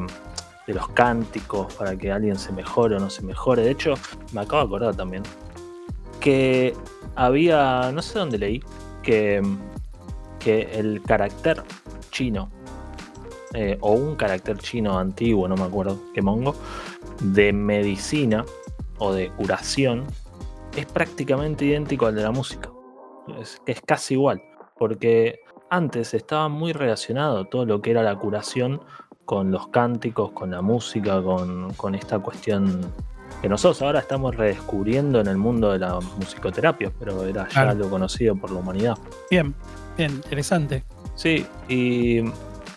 los 0.66 0.88
cánticos 0.88 1.75
para 1.75 1.97
que 1.97 2.12
alguien 2.12 2.37
se 2.37 2.52
mejore 2.52 2.97
o 2.97 3.00
no 3.00 3.11
se 3.11 3.23
mejore. 3.23 3.62
De 3.62 3.71
hecho, 3.71 3.95
me 4.33 4.40
acabo 4.40 4.62
de 4.62 4.66
acordar 4.66 4.97
también 4.97 5.23
que 6.21 6.75
había, 7.16 7.90
no 7.92 8.00
sé 8.00 8.19
dónde 8.19 8.38
leí, 8.38 8.62
que, 9.02 9.42
que 10.38 10.69
el 10.73 11.02
carácter 11.02 11.62
chino 12.11 12.50
eh, 13.54 13.76
o 13.81 13.92
un 13.92 14.14
carácter 14.14 14.59
chino 14.59 14.99
antiguo, 14.99 15.49
no 15.49 15.57
me 15.57 15.64
acuerdo 15.64 15.99
qué 16.14 16.23
mongo, 16.23 16.54
de 17.21 17.52
medicina 17.52 18.45
o 18.99 19.12
de 19.12 19.31
curación, 19.31 20.04
es 20.76 20.87
prácticamente 20.87 21.64
idéntico 21.64 22.07
al 22.07 22.14
de 22.14 22.23
la 22.23 22.31
música. 22.31 22.71
Es, 23.40 23.61
es 23.66 23.81
casi 23.83 24.14
igual, 24.14 24.42
porque 24.78 25.40
antes 25.71 26.14
estaba 26.14 26.49
muy 26.49 26.73
relacionado 26.73 27.45
todo 27.47 27.66
lo 27.66 27.83
que 27.83 27.90
era 27.90 28.02
la 28.02 28.16
curación 28.16 28.81
con 29.25 29.50
los 29.50 29.69
cánticos, 29.69 30.33
con 30.33 30.50
la 30.50 30.62
música, 30.62 31.23
con, 31.23 31.95
esta 31.95 32.19
cuestión 32.19 32.81
que 33.41 33.49
nosotros 33.49 33.83
ahora 33.83 34.00
estamos 34.00 34.37
redescubriendo 34.37 35.21
en 35.21 35.26
el 35.26 35.37
mundo 35.37 35.73
de 35.73 35.79
la 35.79 35.99
musicoterapia, 36.19 36.93
pero 36.99 37.25
era 37.25 37.49
ya 37.49 37.71
algo 37.71 37.88
conocido 37.88 38.37
por 38.37 38.50
la 38.50 38.61
humanidad. 38.61 38.99
Bien, 39.31 39.55
bien, 39.97 40.12
interesante. 40.12 40.85
Sí, 41.14 41.47
y 41.69 42.23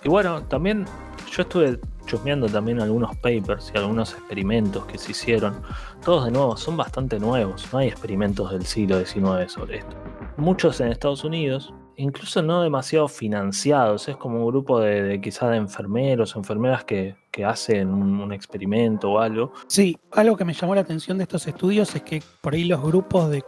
y 0.05 0.07
bueno, 0.07 0.43
también 0.43 0.85
yo 1.31 1.41
estuve 1.41 1.79
chusmeando 2.05 2.47
también 2.47 2.79
algunos 2.79 3.17
papers 3.17 3.71
y 3.73 3.77
algunos 3.79 4.13
experimentos 4.13 4.85
que 4.85 4.99
se 4.99 5.11
hicieron. 5.13 5.63
Todos 6.03 6.25
de 6.25 6.31
nuevo 6.31 6.55
son 6.57 6.77
bastante 6.77 7.19
nuevos, 7.19 7.67
no 7.73 7.79
hay 7.79 7.87
experimentos 7.87 8.51
del 8.51 8.67
siglo 8.67 9.03
XIX 9.03 9.51
sobre 9.51 9.79
esto. 9.79 9.95
Muchos 10.37 10.79
en 10.79 10.89
Estados 10.89 11.23
Unidos, 11.23 11.73
incluso 11.97 12.41
no 12.41 12.61
demasiado 12.61 13.07
financiados, 13.07 14.07
es 14.07 14.17
como 14.17 14.39
un 14.39 14.47
grupo 14.47 14.79
de, 14.79 15.19
quizás 15.21 15.51
de 15.51 15.57
enfermeros 15.57 16.35
o 16.35 16.39
enfermeras 16.39 16.83
que, 16.83 17.15
hacen 17.45 17.89
un, 17.93 18.31
experimento 18.31 19.11
o 19.11 19.19
algo. 19.19 19.51
Sí, 19.67 19.97
algo 20.11 20.37
que 20.37 20.45
me 20.45 20.53
llamó 20.53 20.73
la 20.73 20.81
atención 20.81 21.17
de 21.17 21.23
estos 21.23 21.45
estudios 21.47 21.93
es 21.93 22.01
que 22.01 22.23
por 22.39 22.53
ahí 22.53 22.63
los 22.63 22.81
grupos 22.81 23.29
de 23.29 23.43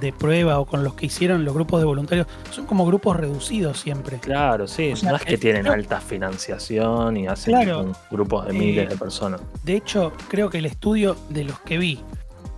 de 0.00 0.12
prueba 0.12 0.58
o 0.60 0.66
con 0.66 0.84
los 0.84 0.94
que 0.94 1.06
hicieron 1.06 1.44
los 1.44 1.54
grupos 1.54 1.80
de 1.80 1.86
voluntarios 1.86 2.26
son 2.50 2.66
como 2.66 2.86
grupos 2.86 3.16
reducidos 3.16 3.80
siempre. 3.80 4.18
Claro, 4.18 4.66
sí, 4.66 4.92
no 5.02 5.16
es 5.16 5.22
que 5.22 5.38
tienen 5.38 5.66
alta 5.66 6.00
financiación 6.00 7.16
y 7.16 7.26
hacen 7.26 7.92
grupos 8.10 8.46
de 8.46 8.52
miles 8.52 8.88
de 8.88 8.94
eh, 8.94 8.98
personas. 8.98 9.40
De 9.64 9.76
hecho, 9.76 10.12
creo 10.28 10.50
que 10.50 10.58
el 10.58 10.66
estudio 10.66 11.16
de 11.28 11.44
los 11.44 11.58
que 11.60 11.78
vi, 11.78 12.00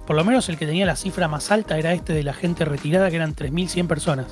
por 0.07 0.17
lo 0.17 0.25
menos 0.25 0.49
el 0.49 0.57
que 0.57 0.67
tenía 0.67 0.87
la 0.87 0.97
cifra 0.97 1.29
más 1.29 1.51
alta 1.51 1.79
era 1.79 1.93
este 1.93 2.13
de 2.13 2.23
la 2.23 2.33
gente 2.33 2.65
retirada, 2.65 3.11
que 3.11 3.17
eran 3.17 3.35
3.100 3.35 3.87
personas. 3.87 4.27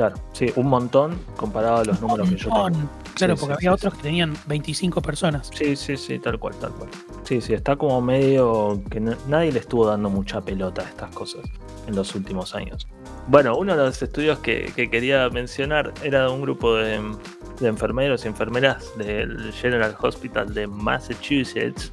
Claro, 0.00 0.16
sí, 0.32 0.46
un 0.56 0.66
montón 0.66 1.18
comparado 1.36 1.76
a 1.76 1.84
los 1.84 2.00
números 2.00 2.30
que 2.30 2.36
yo 2.36 2.48
tengo. 2.48 2.88
Claro, 3.16 3.36
porque 3.36 3.52
había 3.52 3.74
otros 3.74 3.92
que 3.96 4.00
tenían 4.04 4.34
25 4.46 5.02
personas. 5.02 5.50
Sí, 5.52 5.76
sí, 5.76 5.94
sí, 5.98 6.18
tal 6.18 6.38
cual, 6.38 6.54
tal 6.58 6.72
cual. 6.72 6.88
Sí, 7.24 7.42
sí, 7.42 7.52
está 7.52 7.76
como 7.76 8.00
medio 8.00 8.82
que 8.90 8.98
nadie 8.98 9.52
le 9.52 9.58
estuvo 9.58 9.84
dando 9.84 10.08
mucha 10.08 10.40
pelota 10.40 10.80
a 10.80 10.86
estas 10.86 11.10
cosas 11.10 11.42
en 11.86 11.94
los 11.94 12.14
últimos 12.14 12.54
años. 12.54 12.88
Bueno, 13.26 13.58
uno 13.58 13.76
de 13.76 13.84
los 13.84 14.00
estudios 14.00 14.38
que, 14.38 14.72
quería 14.90 15.28
mencionar 15.28 15.92
era 16.02 16.22
de 16.22 16.30
un 16.30 16.40
grupo 16.40 16.76
de, 16.76 16.98
enfermeros 17.60 18.24
y 18.24 18.28
enfermeras 18.28 18.96
del 18.96 19.52
General 19.52 19.94
Hospital 20.00 20.54
de 20.54 20.66
Massachusetts. 20.66 21.92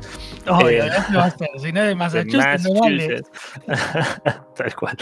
Oh, 0.49 0.65
eh, 0.69 0.89
no 1.11 1.17
va 1.17 1.25
a 1.25 1.31
ser, 1.31 1.49
si 1.57 1.73
no 1.73 1.83
de 1.83 1.93
Massachusetts, 1.93 2.63
no 2.63 2.79
vale. 2.79 3.21
Tal 4.55 4.75
cual. 4.77 4.95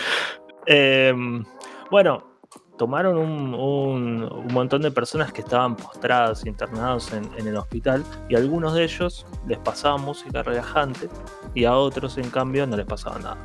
Em, 0.65 1.45
bueno, 1.91 2.34
tomaron 2.77 3.17
un, 3.17 4.46
montón 4.51 4.82
de 4.82 4.91
personas 4.91 5.32
que 5.32 5.41
estaban 5.41 5.75
postradas, 5.75 6.46
internados 6.46 7.13
en, 7.13 7.29
en, 7.38 7.48
el 7.48 7.58
hospital, 7.58 8.03
y 8.29 8.36
a 8.36 8.39
algunos 8.39 8.74
de 8.74 8.84
ellos 8.84 9.25
les 9.48 9.58
pasaba 9.60 9.98
música 9.98 10.44
relajante 10.44 11.10
y 11.53 11.65
a 11.65 11.75
otros, 11.75 12.17
en 12.17 12.29
cambio, 12.29 12.67
no 12.67 12.75
les 12.77 12.86
pasaba 12.86 13.20
nada. 13.20 13.38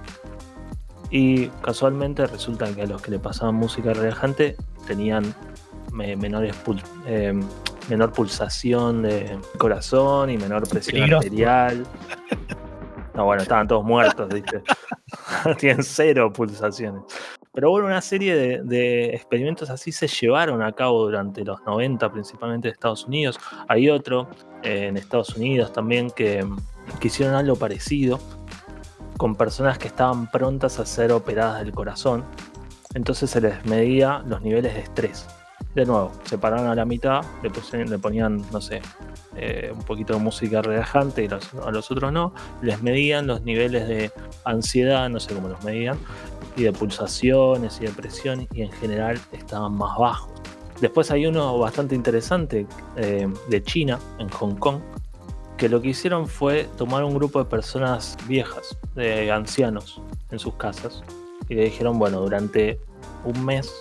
Y 1.11 1.49
casualmente 1.63 2.27
resulta 2.27 2.73
que 2.75 2.83
a 2.83 2.87
los 2.87 3.03
que 3.03 3.11
le 3.11 3.19
pasaban 3.19 3.57
música 3.57 3.93
relajante 3.93 4.57
tenían 4.87 5.35
menores 5.93 6.55
eh, 7.07 7.39
menor 7.89 8.13
pulsación 8.13 9.03
de 9.03 9.39
corazón 9.59 10.31
y 10.31 10.39
menor 10.39 10.69
presión 10.69 11.13
arterial. 11.15 11.87
No, 13.13 13.25
bueno, 13.25 13.43
estaban 13.43 13.67
todos 13.67 13.85
muertos, 13.85 14.33
¿viste? 14.33 14.63
Tienen 15.59 15.83
cero 15.83 16.33
pulsaciones. 16.33 17.03
Pero 17.53 17.71
bueno, 17.71 17.87
una 17.87 18.01
serie 18.01 18.37
de, 18.63 19.07
experimentos 19.07 19.71
así 19.71 19.91
se 19.91 20.07
llevaron 20.07 20.63
a 20.63 20.73
cabo 20.73 21.03
durante 21.03 21.45
los 21.45 21.61
90, 21.63 22.13
principalmente 22.13 22.69
en 22.69 22.73
Estados 22.73 23.07
Unidos. 23.07 23.39
Hay 23.69 23.89
otro 23.89 24.29
eh, 24.63 24.87
en 24.87 24.97
Estados 24.97 25.37
Unidos 25.37 25.73
también 25.73 26.11
que, 26.11 26.47
que 27.01 27.09
hicieron 27.09 27.35
algo 27.35 27.57
parecido 27.57 28.21
con 29.17 29.35
personas 29.35 29.79
que 29.79 29.89
estaban 29.89 30.31
prontas 30.31 30.79
a 30.79 30.87
ser 30.87 31.11
operadas 31.13 31.61
del 31.61 31.73
corazón. 31.73 32.25
Entonces 32.95 33.31
se 33.31 33.41
les 33.41 33.65
medía 33.67 34.23
los 34.27 34.43
niveles 34.43 34.75
de 34.75 34.81
estrés. 34.81 35.27
De 35.75 35.87
nuevo, 35.87 36.11
se 36.25 36.37
pararon 36.37 36.67
a 36.67 36.75
la 36.75 36.85
mitad, 36.85 37.23
le, 37.43 37.99
ponían, 37.99 38.45
no 38.51 38.61
sé, 38.61 38.83
eh, 39.37 39.73
un 39.73 39.85
poquito 39.85 40.15
de 40.15 40.19
música 40.19 40.63
relajante 40.63 41.25
y 41.25 41.29
a 41.29 41.71
los 41.71 41.91
otros 41.93 42.13
no. 42.13 42.35
Les 42.61 42.83
medían 42.83 43.29
los 43.29 43.43
niveles 43.43 43.87
de 43.87 44.11
ansiedad, 44.45 45.09
no 45.09 45.21
sé 45.21 45.33
cómo 45.33 45.49
los 45.49 45.63
medían, 45.63 45.97
y 46.57 46.65
de 46.65 46.73
pulsaciones 46.73 47.81
y 47.81 47.87
de 47.87 47.93
presión, 47.93 48.49
y 48.53 48.63
en 48.63 48.73
general 48.73 49.21
estaban 49.31 49.73
más 49.75 49.97
bajos. 49.97 50.33
Después 50.81 51.11
hay 51.13 51.27
uno 51.27 51.57
bastante 51.59 51.95
interesante 51.95 52.67
eh, 52.97 53.29
de 53.49 53.63
China, 53.63 54.01
en 54.19 54.29
Hong 54.31 54.57
Kong, 54.57 54.81
que 55.57 55.69
lo 55.69 55.81
que 55.81 55.91
hicieron 55.91 56.27
fue 56.27 56.67
tomar 56.77 57.05
un 57.05 57.15
grupo 57.15 57.39
de 57.39 57.45
personas 57.45 58.17
viejas, 58.27 58.77
de 58.97 59.31
ancianos, 59.31 60.01
en 60.33 60.39
sus 60.41 60.55
casas, 60.55 61.05
y 61.49 61.55
le 61.55 61.65
dijeron, 61.65 61.99
bueno, 61.99 62.21
durante 62.21 62.81
un 63.25 63.45
mes 63.45 63.73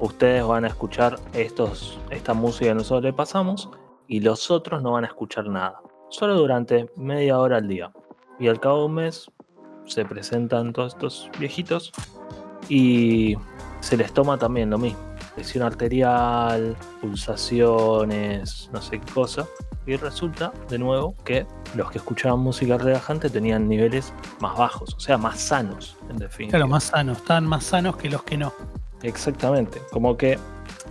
ustedes 0.00 0.46
van 0.46 0.64
a 0.64 0.68
escuchar 0.68 1.18
estos, 1.32 1.98
esta 2.10 2.34
música 2.34 2.66
que 2.66 2.74
nosotros 2.74 3.04
le 3.04 3.12
pasamos 3.12 3.70
y 4.06 4.20
los 4.20 4.50
otros 4.50 4.82
no 4.82 4.92
van 4.92 5.04
a 5.04 5.08
escuchar 5.08 5.48
nada. 5.48 5.80
Solo 6.08 6.36
durante 6.36 6.90
media 6.96 7.38
hora 7.38 7.58
al 7.58 7.68
día. 7.68 7.92
Y 8.38 8.48
al 8.48 8.60
cabo 8.60 8.80
de 8.80 8.84
un 8.86 8.94
mes 8.94 9.30
se 9.84 10.04
presentan 10.04 10.72
todos 10.72 10.94
estos 10.94 11.30
viejitos 11.38 11.92
y 12.68 13.36
se 13.80 13.96
les 13.96 14.12
toma 14.12 14.38
también 14.38 14.70
lo 14.70 14.78
mismo. 14.78 14.98
Presión 15.34 15.64
arterial, 15.64 16.76
pulsaciones, 17.00 18.70
no 18.72 18.82
sé 18.82 19.00
qué 19.00 19.12
cosa. 19.12 19.46
Y 19.86 19.96
resulta, 19.96 20.52
de 20.68 20.78
nuevo, 20.78 21.14
que 21.24 21.46
los 21.74 21.90
que 21.90 21.98
escuchaban 21.98 22.40
música 22.40 22.76
relajante 22.76 23.30
tenían 23.30 23.68
niveles 23.68 24.12
más 24.40 24.56
bajos, 24.58 24.94
o 24.94 25.00
sea, 25.00 25.16
más 25.16 25.40
sanos, 25.40 25.96
en 26.10 26.16
definitiva. 26.16 26.58
Claro, 26.58 26.68
más 26.68 26.84
sanos, 26.84 27.18
estaban 27.18 27.46
más 27.46 27.64
sanos 27.64 27.96
que 27.96 28.10
los 28.10 28.22
que 28.22 28.36
no. 28.36 28.52
Exactamente, 29.02 29.80
como 29.90 30.16
que 30.16 30.38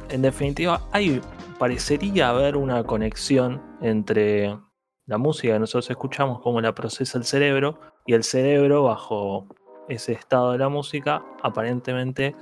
en 0.09 0.21
definitiva 0.21 0.81
hay, 0.91 1.21
parecería 1.59 2.29
haber 2.29 2.55
una 2.55 2.83
conexión 2.83 3.61
entre 3.81 4.57
la 5.05 5.17
música 5.17 5.53
que 5.53 5.59
nosotros 5.59 5.89
escuchamos, 5.89 6.41
cómo 6.41 6.61
la 6.61 6.73
procesa 6.73 7.17
el 7.17 7.25
cerebro, 7.25 7.79
y 8.05 8.13
el 8.13 8.23
cerebro 8.23 8.83
bajo 8.83 9.47
ese 9.89 10.13
estado 10.13 10.51
de 10.51 10.57
la 10.57 10.69
música 10.69 11.23
aparentemente 11.43 12.35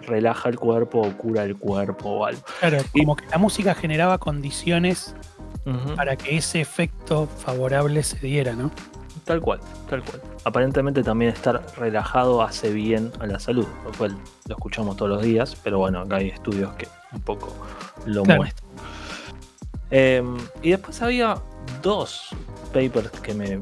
relaja 0.00 0.48
el 0.48 0.58
cuerpo 0.58 1.00
o 1.00 1.16
cura 1.16 1.44
el 1.44 1.56
cuerpo 1.56 2.10
o 2.10 2.24
algo. 2.24 2.42
Claro, 2.60 2.78
como 2.92 3.16
que 3.16 3.26
la 3.26 3.38
música 3.38 3.74
generaba 3.74 4.18
condiciones 4.18 5.14
para 5.96 6.16
que 6.16 6.36
ese 6.36 6.62
efecto 6.62 7.26
favorable 7.26 8.02
se 8.02 8.18
diera, 8.18 8.54
¿no? 8.54 8.70
Tal 9.28 9.42
cual, 9.42 9.60
tal 9.90 10.02
cual. 10.02 10.22
Aparentemente 10.44 11.02
también 11.02 11.30
estar 11.30 11.62
relajado 11.76 12.40
hace 12.40 12.72
bien 12.72 13.12
a 13.20 13.26
la 13.26 13.38
salud, 13.38 13.66
lo 13.84 13.92
cual 13.92 14.16
lo 14.46 14.54
escuchamos 14.54 14.96
todos 14.96 15.10
los 15.10 15.22
días, 15.22 15.54
pero 15.62 15.76
bueno, 15.76 16.00
acá 16.00 16.16
hay 16.16 16.28
estudios 16.28 16.72
que 16.76 16.88
un 17.12 17.20
poco 17.20 17.52
lo 18.06 18.24
muestran. 18.24 18.70
Em, 19.90 20.38
y 20.62 20.70
después 20.70 21.02
había 21.02 21.36
dos 21.82 22.30
papers 22.72 23.10
que 23.20 23.34
me 23.34 23.60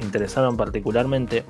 interesaron 0.00 0.56
particularmente. 0.56 1.44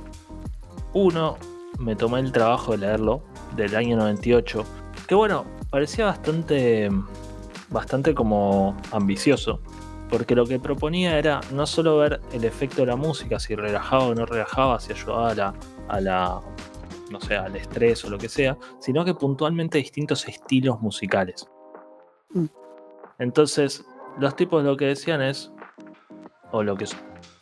Uno, 0.92 1.38
me 1.78 1.94
tomé 1.94 2.18
el 2.18 2.32
trabajo 2.32 2.72
de 2.72 2.78
leerlo, 2.78 3.22
del 3.54 3.76
año 3.76 3.96
98, 3.96 4.64
que 5.06 5.14
bueno, 5.14 5.44
parecía 5.70 6.06
bastante, 6.06 6.90
bastante 7.70 8.16
como 8.16 8.76
ambicioso, 8.90 9.60
porque 10.08 10.34
lo 10.34 10.46
que 10.46 10.58
proponía 10.58 11.18
era 11.18 11.40
no 11.52 11.66
solo 11.66 11.98
ver 11.98 12.20
el 12.32 12.44
efecto 12.44 12.82
de 12.82 12.86
la 12.86 12.96
música, 12.96 13.38
si 13.38 13.54
relajaba 13.54 14.04
o 14.04 14.14
no 14.14 14.26
relajaba, 14.26 14.78
si 14.80 14.92
ayudaba 14.92 15.30
a 15.30 15.34
la, 15.34 15.54
a 15.88 16.00
la 16.00 16.40
no 17.10 17.20
sé, 17.20 17.36
al 17.36 17.54
estrés 17.56 18.04
o 18.04 18.10
lo 18.10 18.18
que 18.18 18.28
sea, 18.28 18.56
sino 18.78 19.04
que 19.04 19.14
puntualmente 19.14 19.78
distintos 19.78 20.26
estilos 20.28 20.80
musicales. 20.80 21.48
Mm. 22.30 22.46
Entonces, 23.18 23.84
los 24.18 24.34
tipos 24.36 24.64
lo 24.64 24.76
que 24.76 24.86
decían 24.86 25.22
es, 25.22 25.52
o 26.52 26.62
lo 26.62 26.76
que 26.76 26.86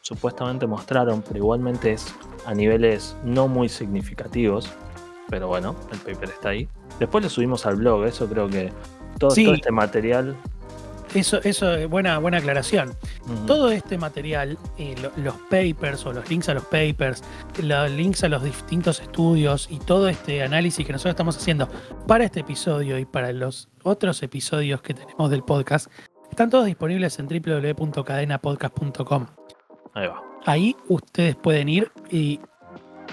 supuestamente 0.01 0.67
mostraron, 0.67 1.23
pero 1.23 1.39
igualmente 1.39 1.93
es 1.93 2.15
a 2.47 2.55
niveles 2.55 3.17
no 3.25 3.49
muy 3.49 3.69
significativos, 3.69 4.71
pero 5.29 5.49
bueno, 5.49 5.75
el 5.93 5.99
paper 5.99 6.31
está 6.31 6.51
ahí. 6.51 6.69
Después 6.99 7.25
lo 7.25 7.31
subimos 7.31 7.67
al 7.67 7.77
blog, 7.77 8.05
eso 8.05 8.29
creo 8.29 8.49
que 8.49 8.73
todo, 9.19 9.35
este 9.35 9.71
material 9.71 10.37
eso, 11.15 11.41
eso 11.43 11.73
es 11.75 11.89
buena, 11.89 12.19
buena 12.19 12.39
aclaración. 12.39 12.95
Todo 13.47 13.71
este 13.71 13.99
material, 13.99 14.59
eh, 14.79 14.95
los 15.17 15.35
papers 15.51 16.05
o 16.07 16.13
los 16.13 16.29
links 16.29 16.49
a 16.49 16.55
los 16.55 16.65
papers, 16.65 17.23
los 17.63 17.91
links 17.91 18.25
a 18.25 18.29
los 18.29 18.43
distintos 18.43 19.01
estudios 19.01 19.69
y 19.71 19.79
todo 19.79 20.09
este 20.09 20.43
análisis 20.43 20.87
que 20.87 20.93
nosotros 20.93 21.13
estamos 21.13 21.37
haciendo 21.37 21.69
para 22.07 22.25
este 22.25 22.41
episodio 22.41 22.99
y 22.99 23.05
para 23.05 23.33
los 23.33 23.69
otros 23.83 24.23
episodios 24.23 24.81
que 24.83 24.95
tenemos 24.95 25.31
del 25.31 25.45
podcast, 25.45 25.91
están 26.31 26.51
todos 26.51 26.67
disponibles 26.67 27.19
en 27.19 27.27
www.cadenapodcast.com. 27.29 29.27
Ahí 29.95 30.07
va. 30.07 30.23
Ahí 30.47 30.77
ustedes 30.89 31.37
pueden 31.37 31.69
ir 31.69 31.93
y 32.11 32.41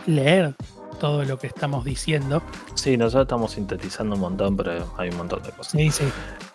leer 0.05 0.55
todo 0.99 1.23
lo 1.23 1.39
que 1.39 1.47
estamos 1.47 1.83
diciendo. 1.85 2.43
Sí, 2.75 2.97
nosotros 2.97 3.23
estamos 3.23 3.51
sintetizando 3.53 4.15
un 4.15 4.21
montón, 4.21 4.55
pero 4.55 4.93
hay 4.97 5.09
un 5.09 5.17
montón 5.17 5.41
de 5.43 5.51
cosas. 5.51 5.71
Sí, 5.71 5.89
sí. 5.91 6.05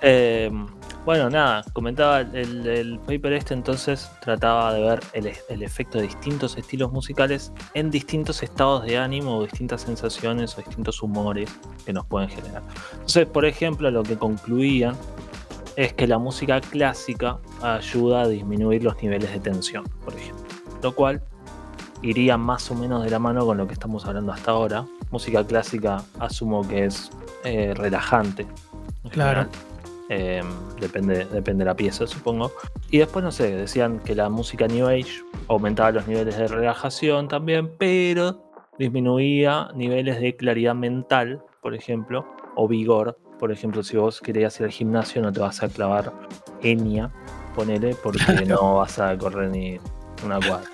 Eh, 0.02 0.50
bueno, 1.04 1.28
nada, 1.28 1.62
comentaba 1.74 2.20
el, 2.20 2.98
paper 3.06 3.34
este 3.34 3.52
entonces 3.52 4.10
trataba 4.22 4.72
de 4.72 4.80
ver 4.80 5.00
el, 5.12 5.62
efecto 5.62 5.98
de 5.98 6.06
distintos 6.06 6.56
estilos 6.56 6.92
musicales 6.92 7.52
en 7.74 7.90
distintos 7.90 8.42
estados 8.42 8.84
de 8.84 8.96
ánimo 8.96 9.36
o 9.36 9.42
distintas 9.42 9.82
sensaciones 9.82 10.56
o 10.56 10.62
distintos 10.62 11.02
humores 11.02 11.50
que 11.84 11.92
nos 11.92 12.06
pueden 12.06 12.30
generar. 12.30 12.62
Entonces, 12.92 13.26
por 13.26 13.44
ejemplo, 13.44 13.90
lo 13.90 14.02
que 14.02 14.16
concluían 14.16 14.96
es 15.76 15.92
que 15.92 16.06
la 16.06 16.18
música 16.18 16.60
clásica 16.62 17.38
ayuda 17.60 18.22
a 18.22 18.28
disminuir 18.28 18.82
los 18.82 19.02
niveles 19.02 19.30
de 19.30 19.40
tensión, 19.40 19.84
por 20.04 20.14
ejemplo. 20.14 20.44
Lo 20.82 20.94
cual 20.94 21.22
iría 22.00 22.38
más 22.38 22.70
o 22.70 22.74
menos 22.74 23.04
de 23.04 23.10
la 23.10 23.18
mano 23.18 23.44
con 23.44 23.58
lo 23.58 23.66
que 23.66 23.74
estamos 23.74 24.06
hablando 24.06 24.32
hasta 24.32 24.52
ahora. 24.52 24.86
Música 25.10 25.44
clásica 25.44 26.02
asumo 26.18 26.66
que 26.66 26.86
es 26.86 27.10
eh, 27.44 27.74
relajante. 27.74 28.46
Claro. 29.10 29.48
Em, 30.08 30.44
depende, 30.80 31.24
depende 31.24 31.64
de 31.64 31.70
la 31.70 31.76
pieza, 31.76 32.06
supongo. 32.06 32.52
Y 32.90 32.98
después, 32.98 33.24
no 33.24 33.32
sé, 33.32 33.54
decían 33.56 34.00
que 34.00 34.14
la 34.14 34.28
música 34.28 34.66
New 34.66 34.86
Age 34.86 35.22
aumentaba 35.48 35.92
los 35.92 36.06
niveles 36.06 36.36
de 36.36 36.46
relajación 36.46 37.28
también, 37.28 37.72
pero 37.78 38.44
disminuía 38.78 39.68
niveles 39.74 40.20
de 40.20 40.36
claridad 40.36 40.74
mental, 40.74 41.42
por 41.62 41.74
ejemplo, 41.74 42.26
o 42.56 42.68
vigor. 42.68 43.18
Por 43.38 43.50
ejemplo, 43.50 43.82
si 43.82 43.96
vos 43.96 44.20
querías 44.20 44.58
ir 44.60 44.66
al 44.66 44.72
gimnasio, 44.72 45.22
no 45.22 45.32
te 45.32 45.40
vas 45.40 45.62
a 45.62 45.68
clavar 45.68 46.12
Enya, 46.62 47.10
ponele, 47.54 47.94
porque 47.94 48.44
no 48.46 48.76
vas 48.76 48.98
a 48.98 49.16
correr 49.16 49.50
ni 49.50 49.78
una 50.24 50.38
cuadra. 50.38 50.68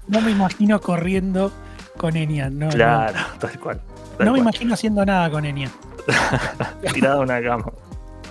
no 0.08 0.20
me 0.20 0.32
imagino 0.32 0.80
corriendo 0.80 1.52
con 1.96 2.16
Enya, 2.16 2.50
no. 2.50 2.68
Claro, 2.70 3.18
tal 3.38 3.58
cual. 3.58 3.80
No 4.18 4.32
me 4.32 4.38
imagino 4.38 4.74
haciendo 4.74 5.04
nada 5.04 5.30
con 5.30 5.44
Enya. 5.44 5.70
Tirado 6.94 7.22
una 7.22 7.42
cama. 7.42 7.72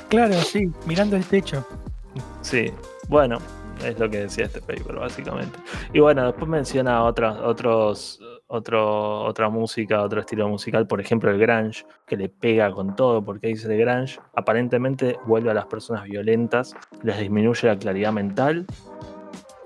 Claro, 0.10 0.34
sí, 0.36 0.71
mirando 0.86 1.15
el 1.15 1.26
techo. 1.26 1.65
Sí, 2.41 2.71
bueno, 3.10 3.39
es 3.84 4.00
lo 4.00 4.10
que 4.10 4.21
decía 4.21 4.45
este 4.45 4.62
paper, 4.62 4.95
básicamente. 4.95 5.60
Y 5.93 6.00
bueno, 6.00 6.26
después 6.26 6.50
menciona 6.50 7.04
otras, 7.04 7.38
otros, 7.38 8.19
otro, 8.47 9.23
otra 9.23 9.50
música, 9.50 10.02
otro 10.02 10.21
estilo 10.21 10.47
musical, 10.47 10.88
por 10.88 11.02
ejemplo 11.02 11.30
el 11.30 11.38
grunge, 11.38 11.86
que 12.06 12.17
le 12.17 12.30
pega 12.30 12.71
con 12.71 12.95
todo, 12.95 13.23
porque 13.23 13.47
dice 13.47 13.67
de 13.67 13.78
grunge, 13.78 14.19
aparentemente 14.36 15.17
vuelve 15.26 15.52
a 15.52 15.54
las 15.54 15.65
personas 15.65 16.06
violentas, 16.06 16.76
les 17.04 17.19
disminuye 17.19 17.67
la 17.67 17.78
claridad 17.78 18.13
mental 18.13 18.65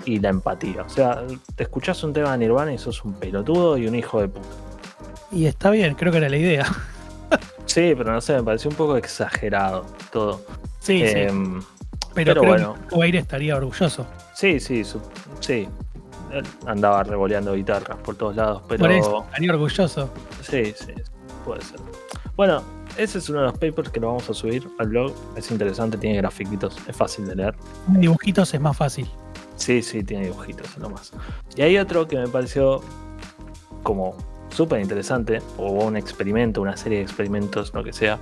y 0.06 0.20
la 0.20 0.30
empatía. 0.30 0.84
O 0.84 0.90
sea, 0.90 1.24
te 1.56 1.64
escuchas 1.64 2.04
un 2.04 2.14
tema 2.14 2.32
de 2.32 2.40
Nirvana 2.40 2.74
y 2.74 2.78
sos 2.78 3.06
un 3.06 3.14
pelotudo 3.14 3.78
y 3.78 3.88
un 3.88 3.96
hijo 3.96 4.20
de 4.20 4.28
puta. 4.28 4.71
Y 5.32 5.46
está 5.46 5.70
bien, 5.72 5.96
creo 5.96 6.12
que 6.12 6.18
era 6.18 6.30
la 6.30 6.38
idea. 6.38 6.66
Sí, 7.66 7.94
pero 7.98 8.12
no 8.12 8.20
sé, 8.20 8.34
me 8.36 8.44
pareció 8.44 8.70
un 8.70 8.76
poco 8.76 8.98
exagerado 8.98 9.86
todo. 10.12 10.42
Sí, 10.80 11.08
sí. 11.08 11.20
Em, 11.20 11.62
pero, 12.14 12.44
bueno. 12.44 12.76
que 12.90 13.18
estaría 13.18 13.56
orgulloso. 13.56 14.06
Sí, 14.34 14.60
sí, 14.60 14.84
sí. 15.40 15.70
andaba 16.66 17.04
revoleando 17.04 17.54
guitarras 17.54 17.98
por 18.00 18.16
todos 18.16 18.36
lados, 18.36 18.64
pero. 18.68 18.82
Por 18.82 18.92
eso, 18.92 19.24
estaría 19.24 19.54
orgulloso. 19.54 20.10
Sí, 20.42 20.74
sí, 20.76 20.94
puede 21.46 21.62
ser. 21.62 21.80
Bueno, 22.36 22.62
ese 22.98 23.20
es 23.20 23.30
uno 23.30 23.40
de 23.40 23.46
los 23.46 23.58
papers 23.58 23.90
que 23.90 24.02
lo 24.02 24.08
vamos 24.08 24.30
a 24.30 24.34
subir 24.34 24.68
al 24.80 24.90
blog. 24.90 25.14
Es 25.38 25.50
interesante, 25.50 25.98
tiene 25.98 26.18
grafiquitos, 26.18 26.78
es 26.88 26.96
fácil 26.96 27.26
de 27.28 27.36
leer. 27.36 27.56
Dibujitos 27.88 28.54
es 28.54 28.60
más 28.60 28.76
fácil. 28.76 29.10
Sí, 29.56 29.82
sí, 29.82 30.04
tiene 30.04 30.26
dibujitos 30.26 30.78
nomás. 30.78 31.14
Y 31.56 31.62
hay 31.62 31.78
otro 31.78 32.08
que 32.08 32.18
me 32.18 32.28
pareció 32.28 32.82
como 33.84 34.18
súper 34.52 34.82
interesante, 34.82 35.42
o 35.58 35.72
un 35.72 35.98
experimento, 35.98 36.62
una 36.62 36.78
serie 36.78 37.00
de 37.00 37.04
experimentos, 37.04 37.74
lo 37.74 37.84
que 37.84 37.94
sea, 37.94 38.20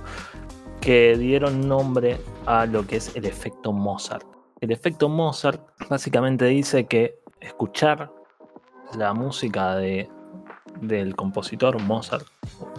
que 0.80 1.16
dieron 1.16 1.68
nombre 1.68 2.18
a 2.46 2.66
lo 2.66 2.86
que 2.86 2.96
es 2.96 3.14
el 3.16 3.26
efecto 3.26 3.72
Mozart. 3.72 4.26
El 4.60 4.72
efecto 4.72 5.08
Mozart 5.08 5.60
básicamente 5.88 6.46
dice 6.46 6.86
que 6.86 7.18
escuchar 7.40 8.10
la 8.96 9.12
música 9.14 9.76
de, 9.76 10.08
del 10.80 11.16
compositor 11.16 11.80
Mozart, 11.82 12.26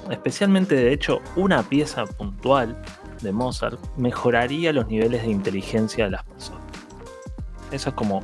especialmente 0.10 0.76
de 0.76 0.94
hecho 0.94 1.20
una 1.36 1.64
pieza 1.64 2.06
puntual 2.06 2.82
de 3.22 3.32
Mozart, 3.32 3.80
mejoraría 3.98 4.74
los 4.74 4.88
niveles 4.88 5.24
de 5.24 5.30
inteligencia 5.30 6.06
de 6.06 6.12
las 6.12 6.24
personas. 6.24 6.62
Eso 7.72 7.90
es 7.90 7.96
como 7.96 8.22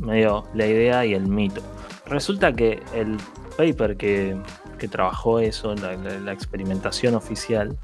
medio 0.00 0.44
la 0.54 0.66
idea 0.66 1.06
y 1.06 1.14
el 1.14 1.26
mito. 1.26 1.62
Resulta 2.06 2.52
que 2.52 2.82
el 2.94 3.16
paper 3.56 3.96
que, 3.96 4.36
que 4.80 4.88
trabajó 4.88 5.38
eso, 5.38 5.74
la, 5.76 5.94
la, 5.96 6.32
experimentación 6.32 7.14
oficial, 7.14 7.78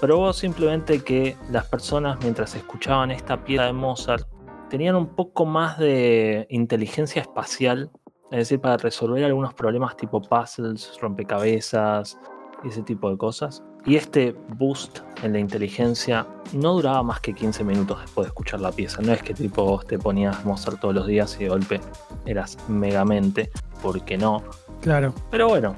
probó 0.00 0.32
simplemente 0.32 1.04
que 1.04 1.36
las 1.50 1.66
personas 1.66 2.18
mientras 2.22 2.56
escuchaban 2.56 3.12
esta 3.12 3.44
pieza 3.44 3.66
de 3.66 3.72
Mozart 3.72 4.26
tenían 4.68 4.96
un 4.96 5.06
poco 5.06 5.46
más 5.46 5.78
de 5.78 6.46
inteligencia 6.50 7.22
espacial, 7.22 7.90
es 8.30 8.38
decir, 8.38 8.60
para 8.60 8.76
resolver 8.76 9.24
algunos 9.24 9.54
problemas 9.54 9.96
tipo 9.96 10.20
puzzles, 10.20 10.98
rompecabezas, 11.00 12.18
ese 12.64 12.82
tipo 12.82 13.10
de 13.10 13.16
cosas. 13.16 13.62
Y 13.86 13.96
este 13.96 14.34
boost 14.56 15.00
en 15.22 15.32
la 15.32 15.38
inteligencia 15.38 16.26
no 16.52 16.74
duraba 16.74 17.02
más 17.02 17.20
que 17.20 17.32
15 17.32 17.64
minutos 17.64 18.00
después 18.00 18.26
de 18.26 18.28
escuchar 18.28 18.60
la 18.60 18.72
pieza. 18.72 19.00
No 19.00 19.12
es 19.12 19.22
que 19.22 19.32
tipo 19.32 19.64
vos 19.64 19.86
te 19.86 19.98
ponías 19.98 20.44
Mozart 20.44 20.80
todos 20.80 20.94
los 20.94 21.06
días 21.06 21.36
y 21.40 21.44
de 21.44 21.50
golpe 21.50 21.80
eras 22.26 22.58
megamente, 22.68 23.50
porque 23.82 24.18
no. 24.18 24.42
Claro. 24.82 25.14
Pero 25.30 25.48
bueno, 25.48 25.74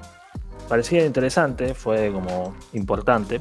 parecía 0.71 1.05
interesante, 1.05 1.75
fue 1.75 2.13
como 2.13 2.55
importante. 2.75 3.41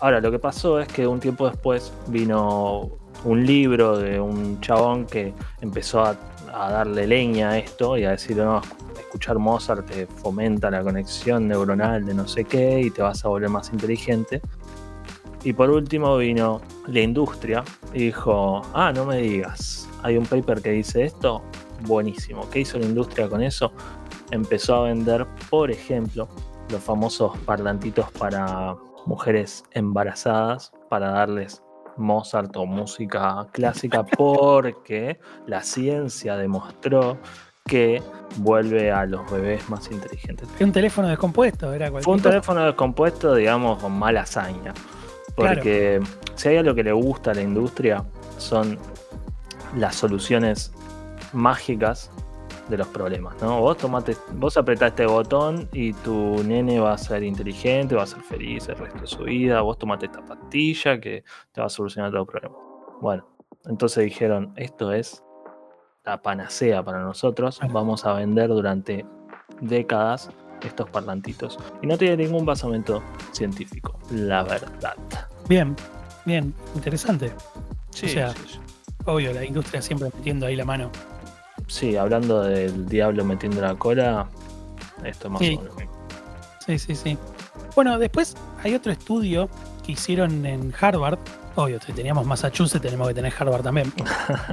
Ahora, 0.00 0.20
lo 0.20 0.30
que 0.30 0.38
pasó 0.38 0.80
es 0.80 0.88
que 0.88 1.06
un 1.06 1.20
tiempo 1.20 1.46
después 1.46 1.92
vino 2.06 2.92
un 3.24 3.44
libro 3.44 3.98
de 3.98 4.18
un 4.18 4.58
chabón 4.62 5.04
que 5.04 5.34
empezó 5.60 6.02
a, 6.02 6.16
darle 6.50 7.06
leña 7.06 7.50
a 7.50 7.58
esto 7.58 7.98
y 7.98 8.04
a 8.04 8.12
decir, 8.12 8.38
no, 8.38 8.62
escuchar 8.98 9.38
Mozart 9.38 9.86
te 9.86 10.06
fomenta 10.06 10.70
la 10.70 10.82
conexión 10.82 11.46
neuronal 11.46 12.06
de 12.06 12.14
no 12.14 12.26
sé 12.26 12.44
qué 12.44 12.80
y 12.80 12.90
te 12.90 13.02
vas 13.02 13.22
a 13.24 13.28
volver 13.28 13.50
más 13.50 13.70
inteligente. 13.70 14.40
Y 15.44 15.52
por 15.52 15.68
último 15.70 16.16
vino 16.16 16.62
la 16.86 17.00
industria 17.00 17.64
y 17.92 18.06
dijo, 18.06 18.62
ah, 18.72 18.92
no 18.94 19.04
me 19.04 19.18
digas, 19.18 19.88
hay 20.02 20.16
un 20.16 20.24
paper 20.24 20.62
que 20.62 20.70
dice 20.70 21.04
esto, 21.04 21.42
buenísimo. 21.82 22.48
¿Qué 22.48 22.60
hizo 22.60 22.78
la 22.78 22.86
industria 22.86 23.28
con 23.28 23.42
eso? 23.42 23.72
Empezó 24.30 24.76
a 24.76 24.82
vender, 24.84 25.26
por 25.50 25.70
ejemplo, 25.70 26.28
los 26.72 26.82
famosos 26.82 27.38
parlantitos 27.38 28.10
para 28.12 28.74
mujeres 29.06 29.62
embarazadas 29.72 30.72
para 30.88 31.10
darles 31.10 31.62
Mozart 31.96 32.56
o 32.56 32.66
música 32.66 33.46
clásica 33.52 34.02
porque 34.16 35.20
la 35.46 35.62
ciencia 35.62 36.36
demostró 36.36 37.18
que 37.66 38.02
vuelve 38.38 38.90
a 38.90 39.06
los 39.06 39.30
bebés 39.30 39.68
más 39.68 39.90
inteligentes. 39.90 40.48
Un 40.60 40.72
teléfono 40.72 41.08
descompuesto, 41.08 41.72
era 41.72 41.90
Fue 42.00 42.14
un 42.14 42.22
teléfono 42.22 42.64
descompuesto, 42.64 43.34
digamos, 43.34 43.80
con 43.80 43.92
mala 43.92 44.22
hazaña. 44.22 44.74
Porque 45.36 46.00
si 46.34 46.48
hay 46.48 46.56
algo 46.56 46.74
que 46.74 46.82
le 46.82 46.92
gusta 46.92 47.30
a 47.30 47.34
la 47.34 47.42
industria, 47.42 48.04
son 48.38 48.78
las 49.76 49.94
soluciones 49.94 50.72
mágicas 51.32 52.10
de 52.68 52.76
los 52.76 52.86
problemas, 52.88 53.40
¿no? 53.42 53.60
Vos 53.60 53.76
tomate, 53.78 54.16
vos 54.34 54.56
apretás 54.56 54.90
este 54.90 55.06
botón 55.06 55.68
y 55.72 55.92
tu 55.92 56.42
nene 56.44 56.78
va 56.80 56.92
a 56.92 56.98
ser 56.98 57.22
inteligente, 57.22 57.94
va 57.94 58.04
a 58.04 58.06
ser 58.06 58.22
feliz 58.22 58.68
el 58.68 58.76
resto 58.76 59.00
de 59.00 59.06
su 59.06 59.24
vida, 59.24 59.60
vos 59.62 59.78
tomate 59.78 60.06
esta 60.06 60.24
pastilla 60.24 61.00
que 61.00 61.24
te 61.52 61.60
va 61.60 61.66
a 61.66 61.70
solucionar 61.70 62.10
todo 62.10 62.22
el 62.22 62.26
problema. 62.28 62.54
Bueno, 63.00 63.26
entonces 63.64 64.04
dijeron, 64.04 64.52
esto 64.56 64.92
es 64.92 65.22
la 66.04 66.22
panacea 66.22 66.82
para 66.82 67.00
nosotros, 67.00 67.60
vamos 67.70 68.04
a 68.06 68.14
vender 68.14 68.48
durante 68.48 69.04
décadas 69.60 70.30
estos 70.62 70.88
parlantitos. 70.90 71.58
Y 71.82 71.86
no 71.86 71.98
tiene 71.98 72.24
ningún 72.24 72.44
basamento 72.44 73.02
científico, 73.32 73.98
la 74.10 74.42
verdad. 74.44 74.96
Bien, 75.48 75.74
bien, 76.24 76.54
interesante. 76.74 77.32
Sí, 77.90 78.06
o 78.06 78.08
sea, 78.08 78.34
obvio, 79.04 79.32
la 79.32 79.44
industria 79.44 79.82
siempre 79.82 80.10
metiendo 80.14 80.46
ahí 80.46 80.56
la 80.56 80.64
mano 80.64 80.90
sí, 81.72 81.96
hablando 81.96 82.42
del 82.42 82.86
diablo 82.86 83.24
metiendo 83.24 83.60
la 83.60 83.74
cola, 83.74 84.28
esto 85.04 85.28
es 85.28 85.32
más 85.32 85.40
sí. 85.40 85.58
o 85.58 85.74
menos. 85.74 85.94
Sí, 86.66 86.78
sí, 86.78 86.94
sí. 86.94 87.18
Bueno, 87.74 87.98
después 87.98 88.36
hay 88.62 88.74
otro 88.74 88.92
estudio 88.92 89.48
que 89.84 89.92
hicieron 89.92 90.44
en 90.46 90.72
Harvard. 90.78 91.18
Obvio, 91.56 91.80
si 91.80 91.92
teníamos 91.92 92.26
Massachusetts, 92.26 92.82
tenemos 92.82 93.08
que 93.08 93.14
tener 93.14 93.32
Harvard 93.36 93.62
también. 93.62 93.92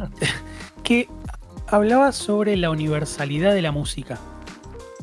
que 0.84 1.08
hablaba 1.67 2.12
sobre 2.12 2.55
la 2.55 2.69
universalidad 2.69 3.53
de 3.53 3.62
la 3.62 3.71
música. 3.71 4.17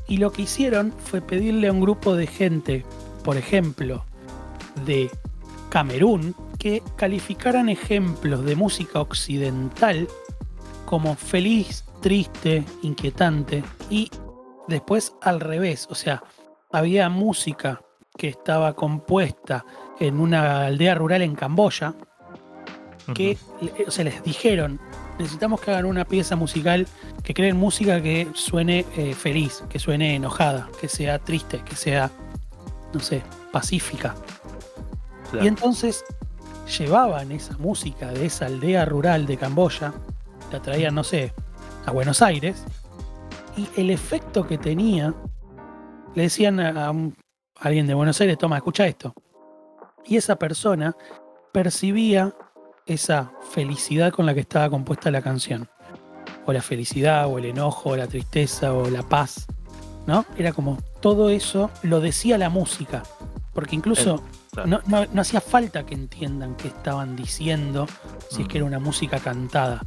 Y 0.09 0.17
lo 0.17 0.33
que 0.33 0.43
hicieron 0.43 0.93
fue 0.93 1.21
pedirle 1.21 1.69
a 1.69 1.73
un 1.73 1.81
grupo 1.81 2.17
de 2.17 2.27
gente, 2.27 2.85
por 3.25 3.37
ejemplo, 3.37 4.05
de 4.85 5.11
Camerún, 5.69 6.35
que 6.59 6.83
calificaran 6.97 7.69
ejemplos 7.69 8.45
de 8.45 8.57
música 8.57 9.01
occidental 9.01 10.09
como 10.87 11.17
feliz, 11.17 11.85
triste, 12.07 12.65
inquietante 12.83 13.65
y 13.91 14.09
después 14.69 15.17
al 15.23 15.41
revés, 15.41 15.89
o 15.91 15.97
sea, 15.97 16.23
había 16.71 17.09
música 17.09 17.81
que 18.17 18.29
estaba 18.29 18.77
compuesta 18.77 19.65
en 19.99 20.21
una 20.21 20.67
aldea 20.67 20.95
rural 20.95 21.23
en 21.23 21.35
Camboya 21.35 21.97
que 23.13 23.37
se 23.89 24.05
les 24.05 24.23
dijeron, 24.23 24.79
necesitamos 25.19 25.61
que 25.61 25.73
hagan 25.73 25.85
una 25.85 26.05
pieza 26.05 26.37
musical 26.37 26.87
que 27.25 27.35
creen 27.35 27.57
música 27.57 28.01
que 28.01 28.29
suene 28.35 28.85
eh, 28.97 29.13
feliz, 29.13 29.65
que 29.69 29.81
suene 29.81 30.15
enojada, 30.15 30.69
que 30.81 30.87
sea 30.87 31.19
triste, 31.19 31.65
que 31.65 31.75
sea, 31.75 32.13
no 32.95 33.01
sé, 33.01 33.25
pacífica. 33.51 34.15
Y 35.43 35.49
entonces 35.49 36.05
llevaban 36.79 37.33
esa 37.33 37.59
música 37.59 38.13
de 38.13 38.27
esa 38.27 38.47
aldea 38.47 38.85
rural 38.85 39.27
de 39.27 39.37
Camboya, 39.37 39.93
la 40.53 40.63
traían, 40.63 40.95
no 40.95 41.03
sé, 41.03 41.35
a 41.87 41.93
Buenos 41.93 42.21
Aires 42.21 42.65
y 43.57 43.69
el 43.81 43.91
efecto 43.91 44.47
que 44.47 44.59
tenía, 44.59 45.15
le 46.15 46.23
decían 46.25 46.61
a, 46.61 46.93
alguien 47.61 47.87
de 47.87 47.95
Buenos 47.95 48.21
Aires, 48.21 48.37
toma, 48.37 48.57
escucha 48.57 48.87
esto. 48.87 49.15
Y 50.05 50.17
esa 50.17 50.37
persona 50.37 50.95
percibía 51.53 52.35
esa 52.85 53.33
felicidad 53.51 54.13
con 54.13 54.27
la 54.27 54.35
que 54.35 54.41
estaba 54.41 54.69
compuesta 54.69 55.11
la 55.11 55.23
canción. 55.23 55.69
O 56.45 56.53
la 56.53 56.61
felicidad, 56.61 57.29
o 57.29 57.39
el 57.39 57.47
enojo, 57.47 57.91
o 57.91 57.97
la 57.97 58.07
tristeza, 58.07 58.75
o 58.75 58.91
la 58.91 59.03
paz. 59.03 59.47
¿No? 60.07 60.25
Era 60.37 60.53
como 60.53 60.79
todo 61.01 61.31
eso 61.31 61.71
lo 61.83 62.01
decía 62.01 62.37
la 62.37 62.51
música. 62.51 63.03
Porque 63.53 63.75
incluso 63.75 64.23
no, 64.67 64.81
no, 64.87 65.21
hacía 65.21 65.41
falta 65.41 65.85
que 65.87 65.95
entiendan 65.95 66.57
qué 66.57 66.69
estaban 66.69 67.17
diciendo 67.17 67.87
si 68.31 68.43
es 68.43 68.49
que 68.49 68.59
era 68.59 68.67
una 68.67 68.79
música 68.79 69.19
cantada 69.19 69.83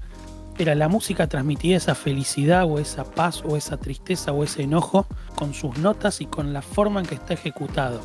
era 0.59 0.75
la 0.75 0.89
música 0.89 1.27
transmitía 1.27 1.77
esa 1.77 1.95
felicidad 1.95 2.65
o 2.65 2.79
esa 2.79 3.05
paz 3.05 3.41
o 3.45 3.55
esa 3.55 3.77
tristeza 3.77 4.33
o 4.33 4.43
ese 4.43 4.63
enojo 4.63 5.07
con 5.35 5.53
sus 5.53 5.77
notas 5.77 6.19
y 6.19 6.25
con 6.25 6.51
la 6.51 6.61
forma 6.61 6.99
en 6.99 7.05
que 7.05 7.15
está 7.15 7.33
ejecutado. 7.33 8.01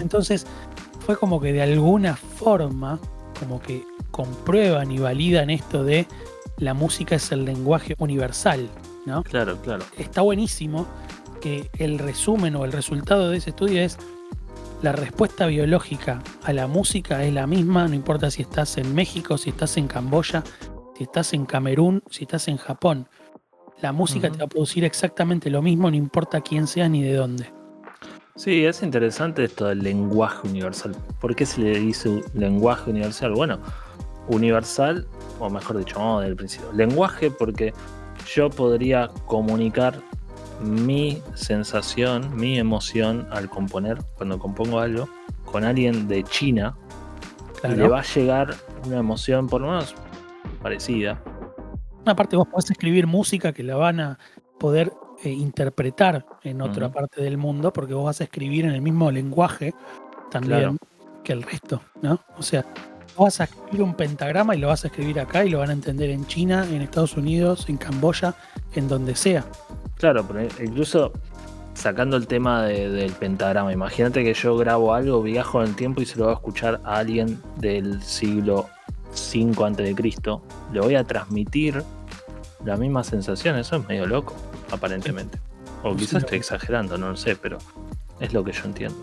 Entonces 0.00 0.46
fue 1.04 1.16
como 1.16 1.40
que 1.40 1.52
de 1.52 1.62
alguna 1.62 2.16
forma, 2.16 3.00
como 3.38 3.60
que 3.60 3.84
comprueban 4.12 4.92
y 4.92 4.98
validan 4.98 5.50
esto 5.50 5.82
de 5.82 6.06
la 6.58 6.74
música 6.74 7.16
es 7.16 7.32
el 7.32 7.44
lenguaje 7.44 7.96
universal, 7.98 8.68
¿no? 9.04 9.24
Claro, 9.24 9.60
claro. 9.60 9.84
Está 9.98 10.22
buenísimo 10.22 10.86
que 11.40 11.68
el 11.78 11.98
resumen 11.98 12.54
o 12.54 12.64
el 12.64 12.72
resultado 12.72 13.30
de 13.30 13.38
ese 13.38 13.50
estudio 13.50 13.82
es 13.82 13.98
la 14.82 14.92
respuesta 14.92 15.46
biológica 15.46 16.22
a 16.44 16.52
la 16.52 16.66
música 16.66 17.24
es 17.24 17.32
la 17.32 17.46
misma, 17.46 17.88
no 17.88 17.94
importa 17.94 18.30
si 18.30 18.42
estás 18.42 18.78
en 18.78 18.94
México, 18.94 19.38
si 19.38 19.50
estás 19.50 19.76
en 19.76 19.88
Camboya, 19.88 20.44
si 20.96 21.04
estás 21.04 21.32
en 21.32 21.46
Camerún, 21.46 22.02
si 22.10 22.24
estás 22.24 22.48
en 22.48 22.56
Japón. 22.56 23.08
La 23.80 23.92
música 23.92 24.30
te 24.30 24.38
va 24.38 24.44
a 24.44 24.48
producir 24.48 24.84
exactamente 24.84 25.50
lo 25.50 25.60
mismo, 25.60 25.90
no 25.90 25.96
importa 25.96 26.40
quién 26.40 26.66
seas 26.66 26.88
ni 26.88 27.02
de 27.02 27.14
dónde. 27.14 27.52
Sí, 28.36 28.64
es 28.64 28.82
interesante 28.82 29.44
esto 29.44 29.66
del 29.66 29.80
lenguaje 29.80 30.48
universal. 30.48 30.96
¿Por 31.20 31.36
qué 31.36 31.46
se 31.46 31.60
le 31.60 31.78
dice 31.78 32.22
lenguaje 32.34 32.90
universal? 32.90 33.32
Bueno, 33.32 33.58
universal, 34.28 35.06
o 35.38 35.50
mejor 35.50 35.78
dicho, 35.78 35.98
vamos 35.98 36.24
del 36.24 36.36
principio. 36.36 36.72
Lenguaje 36.72 37.30
porque 37.30 37.72
yo 38.34 38.50
podría 38.50 39.08
comunicar 39.26 40.00
mi 40.60 41.22
sensación, 41.34 42.34
mi 42.34 42.58
emoción 42.58 43.26
al 43.30 43.48
componer, 43.50 43.98
cuando 44.16 44.38
compongo 44.38 44.80
algo, 44.80 45.08
con 45.44 45.64
alguien 45.64 46.08
de 46.08 46.24
China, 46.24 46.76
y 47.62 47.68
le 47.68 47.88
va 47.88 48.00
a 48.00 48.02
llegar 48.02 48.54
una 48.84 48.98
emoción, 48.98 49.48
por 49.48 49.60
lo 49.60 49.68
menos 49.68 49.94
parecida. 50.64 51.22
Aparte 52.06 52.36
vos 52.36 52.48
podés 52.48 52.70
escribir 52.70 53.06
música 53.06 53.52
que 53.52 53.62
la 53.62 53.76
van 53.76 54.00
a 54.00 54.18
poder 54.58 54.92
eh, 55.22 55.28
interpretar 55.28 56.24
en 56.42 56.62
otra 56.62 56.90
parte 56.90 57.22
del 57.22 57.36
mundo, 57.36 57.70
porque 57.70 57.92
vos 57.92 58.06
vas 58.06 58.22
a 58.22 58.24
escribir 58.24 58.64
en 58.64 58.72
el 58.72 58.80
mismo 58.80 59.10
lenguaje 59.10 59.74
también 60.30 60.78
que 61.22 61.34
el 61.34 61.42
resto, 61.42 61.82
¿no? 62.00 62.18
O 62.38 62.42
sea, 62.42 62.64
vos 63.14 63.26
vas 63.26 63.40
a 63.42 63.44
escribir 63.44 63.82
un 63.82 63.94
pentagrama 63.94 64.56
y 64.56 64.58
lo 64.58 64.68
vas 64.68 64.84
a 64.84 64.88
escribir 64.88 65.20
acá 65.20 65.44
y 65.44 65.50
lo 65.50 65.58
van 65.58 65.68
a 65.68 65.74
entender 65.74 66.08
en 66.08 66.26
China, 66.26 66.66
en 66.70 66.80
Estados 66.80 67.16
Unidos, 67.16 67.68
en 67.68 67.76
Camboya, 67.76 68.34
en 68.74 68.88
donde 68.88 69.14
sea. 69.14 69.44
Claro, 69.96 70.26
pero 70.26 70.48
incluso 70.62 71.12
sacando 71.74 72.16
el 72.16 72.26
tema 72.26 72.62
del 72.64 73.12
pentagrama, 73.12 73.70
imagínate 73.70 74.24
que 74.24 74.32
yo 74.32 74.56
grabo 74.56 74.94
algo, 74.94 75.22
viajo 75.22 75.62
en 75.62 75.68
el 75.68 75.76
tiempo 75.76 76.00
y 76.00 76.06
se 76.06 76.18
lo 76.18 76.24
voy 76.24 76.32
a 76.32 76.36
escuchar 76.36 76.80
a 76.84 76.98
alguien 76.98 77.38
del 77.58 78.02
siglo 78.02 78.66
5 79.14 79.64
antes 79.64 79.86
de 79.86 79.94
Cristo, 79.94 80.42
le 80.72 80.80
voy 80.80 80.94
a 80.94 81.04
transmitir 81.04 81.82
la 82.64 82.76
misma 82.76 83.04
sensación. 83.04 83.56
Eso 83.58 83.76
es 83.76 83.88
medio 83.88 84.06
loco, 84.06 84.34
aparentemente. 84.70 85.38
O 85.82 85.94
quizás 85.94 86.22
estoy 86.22 86.38
exagerando, 86.38 86.96
no 86.98 87.10
lo 87.10 87.16
sé, 87.16 87.36
pero 87.36 87.58
es 88.20 88.32
lo 88.32 88.42
que 88.42 88.52
yo 88.52 88.64
entiendo. 88.64 88.96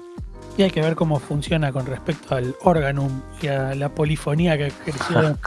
Y 0.57 0.63
hay 0.63 0.71
que 0.71 0.81
ver 0.81 0.95
cómo 0.95 1.19
funciona 1.19 1.71
con 1.71 1.85
respecto 1.85 2.35
al 2.35 2.55
organum 2.63 3.21
y 3.41 3.47
a 3.47 3.73
la 3.73 3.89
polifonía 3.89 4.57
que 4.57 4.67
ejerció 4.67 5.19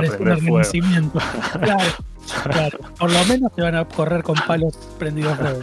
el 0.00 0.18
renacimiento. 0.40 1.18
claro, 1.60 1.90
claro. 2.42 2.78
Por 2.98 3.12
lo 3.12 3.24
menos 3.26 3.54
te 3.54 3.62
van 3.62 3.76
a 3.76 3.84
correr 3.84 4.22
con 4.22 4.36
palos 4.46 4.76
prendidos 4.98 5.38
fuego. 5.38 5.60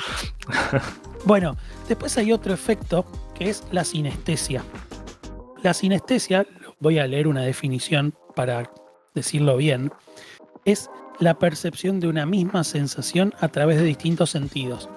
Bueno, 1.26 1.58
después 1.89 2.18
hay 2.18 2.32
otro 2.32 2.54
efecto 2.54 3.06
que 3.34 3.50
es 3.50 3.63
la 3.72 3.84
sinestesia. 3.84 4.63
La 5.63 5.74
sinestesia, 5.74 6.46
voy 6.80 7.00
a 7.00 7.08
leer 7.08 7.28
una 7.28 7.41
definición 7.41 8.13
para 8.36 8.71
decirlo 9.13 9.58
bien, 9.58 9.91
es 10.65 10.89
la 11.19 11.39
percepción 11.39 12.00
de 12.00 12.08
una 12.08 12.26
misma 12.26 12.63
sensación 12.63 13.34
a 13.39 13.48
través 13.48 13.78
de 13.78 13.84
distintos 13.84 14.32
sentidos. 14.32 14.89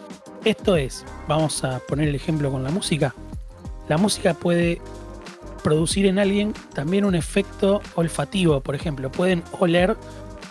Esto 0.45 0.77
es, 0.77 1.05
vamos 1.27 1.65
a 1.65 1.81
poner 1.81 2.09
el 2.09 2.15
ejemplo 2.15 2.51
con 2.51 2.63
la 2.65 2.71
música, 2.71 3.15
la 3.89 3.97
música 3.97 4.35
puede 4.35 4.81
producir 5.63 6.07
en 6.07 6.19
alguien 6.19 6.53
también 6.75 7.05
un 7.05 7.15
efecto 7.15 7.81
olfativo, 7.95 8.61
por 8.61 8.75
ejemplo, 8.75 9.11
pueden 9.11 9.43
oler 9.59 9.97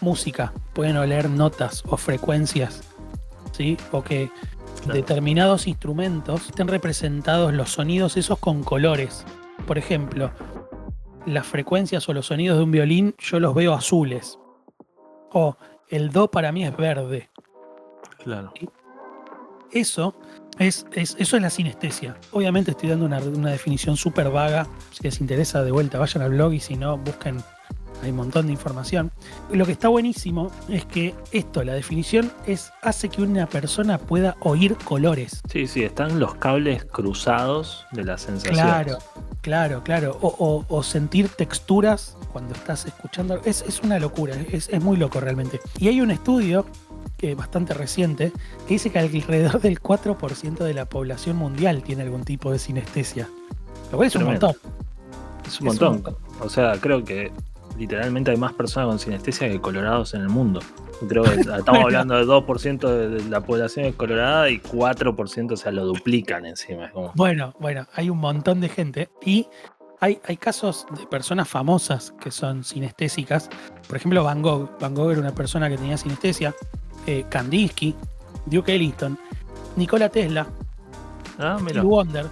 música, 0.02 0.54
pueden 0.73 0.97
oler 0.97 1.30
notas 1.30 1.84
o 1.88 1.97
frecuencias, 1.97 2.82
¿sí? 3.52 3.78
O 3.91 4.04
que 4.04 4.30
determinados 4.86 5.67
instrumentos 5.67 6.47
estén 6.47 6.67
representados 6.67 7.54
los 7.54 7.71
sonidos 7.71 8.17
esos 8.17 8.39
con 8.39 8.63
colores. 8.63 9.23
Por 9.65 9.78
ejemplo, 9.78 10.32
las 11.27 11.45
frecuencias 11.45 12.07
o 12.09 12.13
los 12.13 12.27
sonidos 12.27 12.57
de 12.57 12.63
un 12.63 12.71
violín 12.71 13.13
yo 13.19 13.39
los 13.39 13.53
veo 13.53 13.73
azules. 13.73 14.39
O 15.31 15.57
el 15.89 16.09
do 16.09 16.31
para 16.31 16.51
mí 16.51 16.65
es 16.65 16.75
verde. 16.75 17.29
Claro. 18.23 18.53
Eso 19.71 20.15
es, 20.57 20.85
eso 20.93 21.35
es 21.35 21.41
la 21.41 21.49
sinestesia. 21.49 22.17
Obviamente 22.31 22.71
estoy 22.71 22.89
dando 22.89 23.05
una, 23.05 23.19
una 23.19 23.51
definición 23.51 23.97
súper 23.97 24.29
vaga. 24.29 24.67
Si 24.91 25.03
les 25.03 25.19
interesa, 25.19 25.63
de 25.63 25.71
vuelta, 25.71 25.99
vayan 25.99 26.23
al 26.23 26.31
blog 26.31 26.53
y 26.53 26.61
si 26.61 26.77
no, 26.77 26.97
busquen 26.97 27.43
hay 28.03 28.11
un 28.11 28.17
montón 28.17 28.47
de 28.47 28.53
información. 28.53 29.11
Lo 29.51 29.65
que 29.65 29.71
está 29.71 29.87
buenísimo 29.87 30.51
es 30.69 30.85
que 30.85 31.15
esto, 31.31 31.63
la 31.63 31.73
definición, 31.73 32.31
es 32.45 32.71
hace 32.81 33.09
que 33.09 33.21
una 33.21 33.47
persona 33.47 33.97
pueda 33.97 34.37
oír 34.41 34.75
colores. 34.83 35.41
Sí, 35.49 35.67
sí, 35.67 35.83
están 35.83 36.19
los 36.19 36.35
cables 36.35 36.85
cruzados 36.85 37.85
de 37.91 38.03
la 38.03 38.17
sensación. 38.17 38.55
Claro, 38.55 38.97
claro, 39.41 39.84
claro. 39.84 40.17
O, 40.21 40.84
sentir 40.84 41.30
texturas 41.30 42.17
cuando 42.32 42.54
estás 42.54 42.86
escuchando. 42.86 43.41
Es, 43.45 43.63
una 43.84 44.00
locura, 44.00 44.36
es, 44.52 44.69
es, 44.69 44.84
muy 44.84 44.97
loco 44.97 45.19
realmente. 45.19 45.60
Y 45.78 45.88
hay 45.88 46.02
un 46.02 46.12
estudio 46.12 46.65
que 47.17 47.32
es 47.32 47.38
bastante 47.38 47.73
reciente 47.73 48.32
que 48.67 48.76
dice 48.76 48.91
que 48.91 49.00
alrededor 49.00 49.60
del 49.60 49.82
4% 49.82 50.58
de 50.58 50.73
la 50.73 50.86
población 50.86 51.38
mundial 51.38 51.82
tiene 51.84 52.04
algún 52.04 52.23
tipo 52.23 52.52
de 52.52 52.60
sinestesia. 52.60 53.28
Lo 53.91 53.97
cual 53.97 54.08
es 54.08 54.15
un 54.15 54.23
montón. 54.23 54.56
Es 55.45 55.60
un 55.62 55.67
montón. 55.67 56.04
O 56.39 56.50
sea, 56.50 56.73
creo 56.80 57.04
que 57.04 57.32
literalmente 57.78 58.32
hay 58.32 58.38
más 58.38 58.54
personas 58.54 58.89
con 58.89 59.00
sinestesia 59.00 59.50
que 59.50 59.60
colorados 59.62 60.13
en 60.13 60.21
el 60.21 60.30
mundo. 60.30 60.60
Creo 61.07 61.23
que 61.23 61.41
estamos 61.41 61.83
hablando 61.83 62.15
de 62.15 62.25
2% 62.25 62.79
de 62.89 63.29
la 63.29 63.41
población 63.41 63.86
es 63.86 63.95
colorada 63.95 64.49
y 64.49 64.60
4% 64.60 65.51
o 65.51 65.57
sea, 65.57 65.71
lo 65.71 65.86
duplican 65.86 66.45
encima. 66.45 66.91
Bueno, 67.15 67.53
bueno, 67.60 67.88
hay 67.93 68.10
un 68.10 68.17
montón 68.17 68.62
de 68.62 68.69
gente 68.69 69.10
y 69.23 69.47
hay, 69.99 70.19
hay, 70.25 70.38
casos 70.38 70.86
de 70.97 71.05
personas 71.07 71.47
famosas 71.47 72.13
que 72.19 72.31
son 72.31 72.63
sinestésicas. 72.63 73.49
Por 73.88 73.97
ejemplo, 73.97 74.23
Van 74.23 74.41
Gogh. 74.41 74.69
Van 74.79 74.93
Gogh 74.93 75.12
era 75.12 75.19
una 75.19 75.33
persona 75.33 75.69
que 75.69 75.77
tenía 75.77 75.97
sinestesia. 75.97 76.53
Eh, 77.05 77.25
Kandinsky, 77.29 77.95
Duke 78.45 78.75
Ellington, 78.75 79.17
Nikola 79.75 80.10
Tesla, 80.10 80.47
ah, 81.39 81.57
Steve 81.62 81.81
Wonder, 81.81 82.25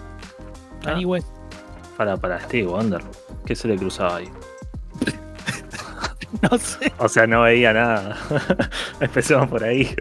Kanye 0.83 1.05
ah. 1.05 1.07
West. 1.07 1.27
Para, 1.97 2.17
para 2.17 2.39
Steve 2.41 2.67
Wonder. 2.67 3.01
¿Qué 3.45 3.55
se 3.55 3.67
le 3.67 3.77
cruzaba 3.77 4.17
ahí? 4.17 4.29
no 6.51 6.57
sé. 6.57 6.91
O 6.97 7.07
sea, 7.07 7.27
no 7.27 7.43
veía 7.43 7.73
nada. 7.73 8.17
Empecemos 8.99 9.47
por 9.47 9.63
ahí. 9.63 9.95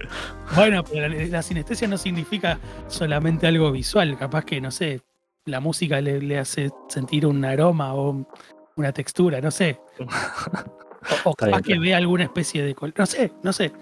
Bueno, 0.54 0.84
pero 0.84 1.08
la, 1.08 1.42
sinestesia 1.42 1.88
no 1.88 1.98
significa 1.98 2.58
solamente 2.88 3.46
algo 3.46 3.70
visual. 3.72 4.16
Capaz 4.18 4.44
que, 4.44 4.60
no 4.60 4.70
sé, 4.70 5.00
la 5.46 5.60
música 5.60 6.00
le, 6.00 6.38
hace 6.38 6.70
sentir 6.88 7.26
un 7.26 7.44
aroma 7.44 7.94
o 7.94 8.26
una 8.76 8.92
textura, 8.92 9.40
no 9.40 9.50
sé. 9.50 9.80
O, 11.24 11.34
capaz 11.34 11.62
que 11.62 11.78
vea 11.78 11.98
alguna 11.98 12.24
especie 12.24 12.62
de 12.62 12.74
color. 12.74 12.94
No 12.96 13.06
sé, 13.06 13.32
no 13.42 13.52
sé. 13.52 13.72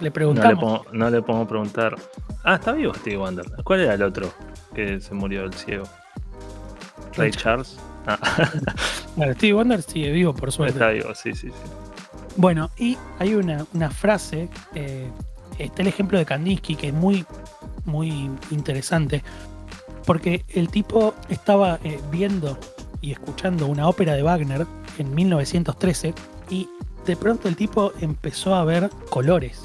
Le 0.00 0.10
preguntamos. 0.10 0.82
No 0.92 1.10
le, 1.10 1.22
podemos 1.22 1.48
preguntar. 1.48 1.96
Ah, 2.44 2.54
está 2.54 2.72
vivo 2.72 2.94
Steve 2.94 3.16
Wonder. 3.16 3.46
¿Cuál 3.64 3.80
era 3.80 3.94
el 3.94 4.02
otro 4.02 4.32
que 4.74 5.00
se 5.00 5.14
murió 5.14 5.42
del 5.42 5.54
ciego? 5.54 5.84
Ray 7.14 7.30
Charles. 7.30 7.78
Ah. 8.06 8.18
Bueno, 9.14 9.34
Steve 9.34 9.52
Wonder 9.52 9.82
sigue 9.82 10.10
vivo, 10.10 10.34
por 10.34 10.50
suerte. 10.52 10.74
Está 10.74 10.88
vivo, 10.88 11.14
sí, 11.14 11.34
sí, 11.34 11.50
sí. 11.50 11.81
Bueno, 12.36 12.70
y 12.78 12.96
hay 13.18 13.34
una, 13.34 13.90
frase, 13.90 14.48
eh, 14.74 15.08
está 15.58 15.82
el 15.82 15.88
ejemplo 15.88 16.18
de 16.18 16.24
Kandinsky, 16.24 16.76
que 16.76 16.88
es 16.88 16.94
muy, 16.94 17.26
muy 17.84 18.30
interesante, 18.50 19.22
porque 20.06 20.44
el 20.48 20.68
tipo 20.68 21.14
estaba 21.28 21.78
eh, 21.84 22.00
viendo 22.10 22.58
y 23.00 23.12
escuchando 23.12 23.66
una 23.66 23.88
ópera 23.88 24.14
de 24.14 24.22
Wagner 24.22 24.66
en 24.98 25.14
1913 25.14 26.14
y 26.50 26.68
de 27.06 27.16
pronto 27.16 27.48
el 27.48 27.56
tipo 27.56 27.92
empezó 28.00 28.54
a 28.54 28.64
ver 28.64 28.90
colores. 29.10 29.60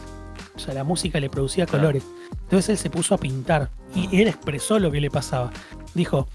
O 0.55 0.59
sea, 0.59 0.73
la 0.73 0.83
música 0.83 1.19
le 1.19 1.29
producía 1.29 1.67
colores. 1.67 2.03
Entonces 2.31 2.69
él 2.69 2.77
se 2.77 2.89
puso 2.89 3.13
a 3.13 3.17
pintar 3.17 3.69
y 3.93 4.21
él 4.21 4.27
expresó 4.27 4.79
lo 4.79 4.91
que 4.91 4.99
le 4.99 5.11
pasaba. 5.11 5.51
Dijo, 5.93 6.27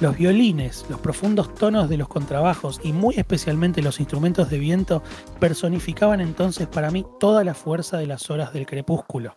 los 0.00 0.16
violines, 0.16 0.86
los 0.88 1.00
profundos 1.00 1.54
tonos 1.54 1.88
de 1.88 1.96
los 1.96 2.08
contrabajos 2.08 2.80
y 2.84 2.92
muy 2.92 3.16
especialmente 3.16 3.82
los 3.82 3.98
instrumentos 3.98 4.48
de 4.48 4.58
viento 4.58 5.02
personificaban 5.40 6.20
entonces 6.20 6.68
para 6.68 6.90
mí 6.90 7.04
toda 7.18 7.42
la 7.42 7.54
fuerza 7.54 7.96
de 7.98 8.06
las 8.06 8.30
horas 8.30 8.52
del 8.52 8.66
crepúsculo. 8.66 9.36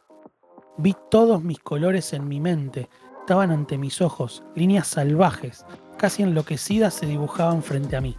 Vi 0.78 0.96
todos 1.10 1.44
mis 1.44 1.60
colores 1.60 2.14
en 2.14 2.28
mi 2.28 2.40
mente, 2.40 2.90
estaban 3.20 3.52
ante 3.52 3.78
mis 3.78 4.02
ojos, 4.02 4.44
líneas 4.56 4.88
salvajes, 4.88 5.66
casi 5.98 6.24
enloquecidas 6.24 6.94
se 6.94 7.08
dibujaban 7.08 7.64
frente 7.64 7.96
a 7.96 8.02
mí. 8.02 8.16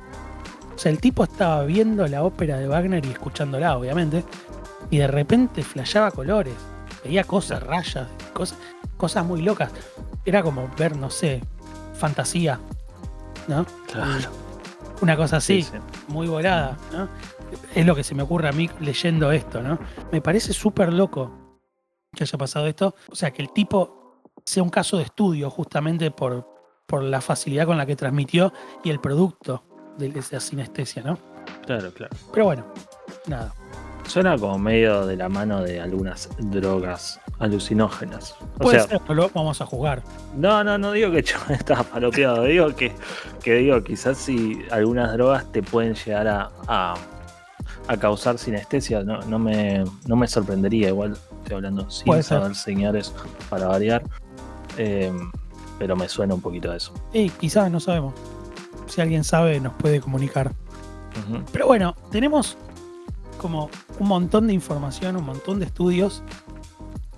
O 0.74 0.78
sea, 0.78 0.90
el 0.90 1.00
tipo 1.00 1.22
estaba 1.24 1.64
viendo 1.64 2.06
la 2.08 2.24
ópera 2.24 2.58
de 2.58 2.66
Wagner 2.66 3.04
y 3.06 3.10
escuchándola, 3.10 3.76
obviamente, 3.76 4.24
y 4.90 4.98
de 4.98 5.06
repente 5.06 5.62
flasheaba 5.62 6.10
colores, 6.10 6.54
veía 7.04 7.24
cosas, 7.24 7.62
rayas, 7.62 8.08
cosas, 8.32 8.58
cosas 8.96 9.24
muy 9.24 9.42
locas. 9.42 9.70
Era 10.24 10.42
como 10.42 10.68
ver, 10.76 10.96
no 10.96 11.10
sé, 11.10 11.42
fantasía, 12.02 12.58
¿no? 13.46 13.64
Claro. 13.86 14.28
Una 15.02 15.16
cosa 15.16 15.36
así, 15.36 15.64
muy 16.08 16.26
volada, 16.26 16.76
¿no? 16.92 17.08
Es 17.76 17.86
lo 17.86 17.94
que 17.94 18.02
se 18.02 18.16
me 18.16 18.24
ocurre 18.24 18.48
a 18.48 18.52
mí 18.52 18.68
leyendo 18.80 19.30
esto, 19.30 19.62
¿no? 19.62 19.78
Me 20.10 20.20
parece 20.20 20.52
súper 20.52 20.92
loco 20.92 21.30
que 22.12 22.24
haya 22.24 22.36
pasado 22.36 22.66
esto. 22.66 22.96
O 23.08 23.14
sea, 23.14 23.30
que 23.30 23.40
el 23.40 23.52
tipo 23.52 24.20
sea 24.44 24.64
un 24.64 24.70
caso 24.70 24.96
de 24.96 25.04
estudio 25.04 25.48
justamente 25.48 26.10
por, 26.10 26.44
por 26.88 27.04
la 27.04 27.20
facilidad 27.20 27.66
con 27.66 27.78
la 27.78 27.86
que 27.86 27.94
transmitió 27.94 28.52
y 28.82 28.90
el 28.90 28.98
producto 28.98 29.64
de 29.96 30.08
esa 30.18 30.40
sinestesia, 30.40 31.04
¿no? 31.04 31.16
Claro, 31.64 31.94
claro. 31.94 32.16
Pero 32.32 32.46
bueno, 32.46 32.64
nada. 33.28 33.54
Suena 34.08 34.36
como 34.36 34.58
medio 34.58 35.06
de 35.06 35.16
la 35.16 35.28
mano 35.28 35.62
de 35.62 35.80
algunas 35.80 36.28
drogas 36.38 37.20
alucinógenas. 37.42 38.36
O 38.58 38.58
Puede 38.58 38.80
ser, 38.80 39.00
pero 39.06 39.30
vamos 39.34 39.60
a 39.60 39.66
jugar. 39.66 40.02
No, 40.36 40.62
no, 40.64 40.78
no 40.78 40.92
digo 40.92 41.10
que 41.10 41.22
yo 41.22 41.36
estaba 41.50 41.82
palopeado, 41.82 42.44
digo 42.44 42.74
que, 42.74 42.92
que 43.42 43.54
digo, 43.54 43.82
quizás 43.82 44.18
si 44.18 44.62
algunas 44.70 45.12
drogas 45.12 45.50
te 45.52 45.62
pueden 45.62 45.94
llegar 45.94 46.28
a, 46.28 46.50
a, 46.68 46.94
causar 47.98 48.38
sinestesia, 48.38 49.02
no, 49.02 49.20
no, 49.22 49.38
me, 49.38 49.84
no 50.06 50.16
me 50.16 50.26
sorprendería, 50.26 50.88
igual 50.88 51.16
estoy 51.42 51.56
hablando 51.56 51.90
sin 51.90 52.22
saber 52.22 52.54
señales 52.54 53.12
para 53.50 53.66
variar. 53.66 54.02
Em, 54.78 55.30
pero 55.78 55.96
me 55.96 56.08
suena 56.08 56.34
un 56.34 56.40
poquito 56.40 56.70
a 56.70 56.76
eso. 56.76 56.94
Y 57.12 57.28
quizás 57.28 57.70
no 57.70 57.80
sabemos. 57.80 58.14
Si 58.86 59.00
alguien 59.00 59.24
sabe, 59.24 59.58
nos 59.58 59.72
puede 59.74 60.00
comunicar. 60.00 60.52
Pero 61.52 61.66
bueno, 61.66 61.94
tenemos 62.10 62.56
como 63.38 63.68
un 63.98 64.08
montón 64.08 64.46
de 64.46 64.54
información, 64.54 65.16
un 65.16 65.24
montón 65.24 65.58
de 65.58 65.66
estudios 65.66 66.22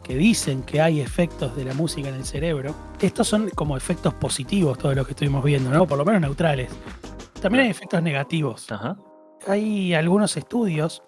que 0.05 0.15
dicen 0.15 0.63
que 0.63 0.81
hay 0.81 1.01
efectos 1.01 1.57
de 1.57 1.65
la 1.65 1.75
música 1.75 2.09
en 2.09 2.15
el 2.15 2.25
cerebro. 2.25 2.75
Estos 3.01 3.27
son 3.27 3.51
como 3.51 3.77
efectos 3.77 4.15
positivos, 4.15 4.79
todos 4.79 4.95
los 4.95 5.07
que 5.07 5.13
estuvimos 5.13 5.43
viendo, 5.43 5.71
¿no? 5.71 5.87
Por 5.87 5.99
lo 5.99 6.05
menos 6.05 6.21
neutrales. 6.21 6.71
También 7.41 7.65
hay 7.65 7.71
efectos 7.71 8.03
negativos. 8.03 8.67
Hay 9.49 9.95
algunos 9.95 10.37
estudios 10.37 11.03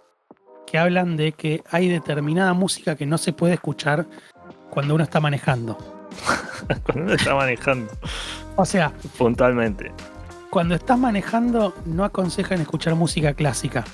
que 0.66 0.78
hablan 0.78 1.16
de 1.16 1.32
que 1.32 1.62
hay 1.70 1.88
determinada 1.88 2.52
música 2.54 2.96
que 2.96 3.06
no 3.06 3.18
se 3.18 3.32
puede 3.32 3.54
escuchar 3.54 4.06
cuando 4.70 4.94
uno 4.94 5.04
está 5.04 5.20
manejando. 5.20 5.78
cuando 6.84 7.04
uno 7.04 7.12
está 7.12 7.34
manejando. 7.34 7.92
O 8.56 8.64
sea, 8.64 8.92
puntualmente. 9.18 9.92
Cuando 10.50 10.74
estás 10.74 10.98
manejando, 10.98 11.74
no 11.84 12.02
aconsejan 12.02 12.60
escuchar 12.62 12.94
música 12.94 13.34
clásica 13.34 13.84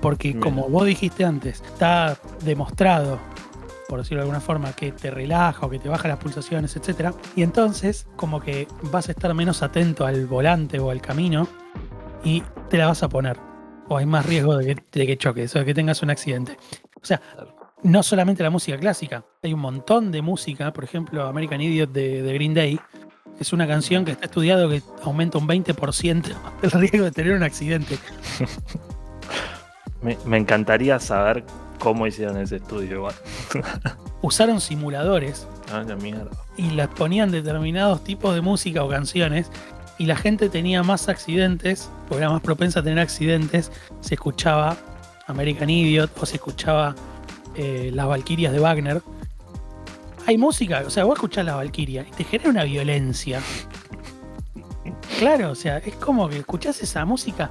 porque 0.00 0.38
como 0.38 0.68
vos 0.68 0.86
dijiste 0.86 1.24
antes, 1.24 1.60
está 1.60 2.16
demostrado, 2.42 3.18
por 3.90 3.98
decirlo 3.98 4.18
de 4.18 4.22
alguna 4.22 4.40
forma, 4.40 4.72
que 4.72 4.92
te 4.92 5.10
relaja 5.10 5.66
o 5.66 5.68
que 5.68 5.80
te 5.80 5.88
baja 5.88 6.06
las 6.06 6.18
pulsaciones, 6.18 6.76
etc. 6.76 7.12
Y 7.34 7.42
entonces 7.42 8.06
como 8.14 8.40
que 8.40 8.68
vas 8.84 9.08
a 9.08 9.12
estar 9.12 9.34
menos 9.34 9.64
atento 9.64 10.06
al 10.06 10.26
volante 10.26 10.78
o 10.78 10.90
al 10.90 11.02
camino 11.02 11.48
y 12.22 12.44
te 12.68 12.78
la 12.78 12.86
vas 12.86 13.02
a 13.02 13.08
poner. 13.08 13.36
O 13.88 13.96
hay 13.96 14.06
más 14.06 14.24
riesgo 14.24 14.56
de 14.56 14.76
que, 14.92 15.18
choques 15.18 15.56
o 15.56 15.58
de 15.58 15.64
que 15.64 15.74
tengas 15.74 16.02
un 16.02 16.10
accidente. 16.10 16.56
O 17.02 17.04
sea, 17.04 17.20
no 17.82 18.04
solamente 18.04 18.44
la 18.44 18.50
música 18.50 18.78
clásica, 18.78 19.24
hay 19.42 19.52
un 19.52 19.60
montón 19.60 20.12
de 20.12 20.22
música, 20.22 20.72
por 20.72 20.84
ejemplo, 20.84 21.26
American 21.26 21.60
Idiot 21.60 21.90
de, 21.90 22.32
Green 22.32 22.54
Day, 22.54 22.78
Es 23.40 23.52
una 23.52 23.66
canción 23.66 24.04
que 24.04 24.12
está 24.12 24.26
estudiado 24.26 24.68
que 24.68 24.82
aumenta 25.02 25.38
un 25.38 25.48
20% 25.48 26.32
el 26.62 26.70
riesgo 26.70 27.06
de 27.06 27.10
tener 27.10 27.32
un 27.32 27.42
accidente. 27.42 27.98
me, 30.02 30.16
me 30.26 30.36
encantaría 30.36 31.00
saber 31.00 31.44
cómo 31.80 32.06
hicieron 32.06 32.36
ese 32.36 32.56
estudio 32.56 32.96
igual. 32.98 33.14
Usaron 34.22 34.60
simuladores 34.60 35.48
Ah, 35.72 35.82
la 35.86 35.96
mierda. 35.96 36.30
y 36.56 36.70
las 36.70 36.88
ponían 36.88 37.30
determinados 37.32 38.04
tipos 38.04 38.34
de 38.34 38.40
música 38.42 38.84
o 38.84 38.88
canciones 38.88 39.50
y 39.98 40.06
la 40.06 40.16
gente 40.16 40.48
tenía 40.48 40.82
más 40.82 41.08
accidentes, 41.08 41.90
o 42.08 42.16
era 42.16 42.30
más 42.30 42.40
propensa 42.40 42.80
a 42.80 42.82
tener 42.82 42.98
accidentes, 43.00 43.70
se 44.00 44.14
escuchaba 44.14 44.76
American 45.26 45.68
Idiot 45.70 46.10
o 46.20 46.26
se 46.26 46.36
escuchaba 46.36 46.94
eh, 47.54 47.90
Las 47.92 48.06
Valquirias 48.06 48.52
de 48.52 48.60
Wagner. 48.60 49.02
Hay 50.26 50.38
música, 50.38 50.82
o 50.86 50.90
sea, 50.90 51.04
vos 51.04 51.14
escuchás 51.16 51.44
Las 51.44 51.56
Valquirias 51.56 52.06
y 52.08 52.10
te 52.12 52.24
genera 52.24 52.50
una 52.50 52.64
violencia. 52.64 53.40
Claro, 55.18 55.50
o 55.50 55.54
sea, 55.54 55.78
es 55.78 55.94
como 55.96 56.28
que 56.28 56.38
escuchás 56.38 56.80
esa 56.82 57.04
música, 57.04 57.50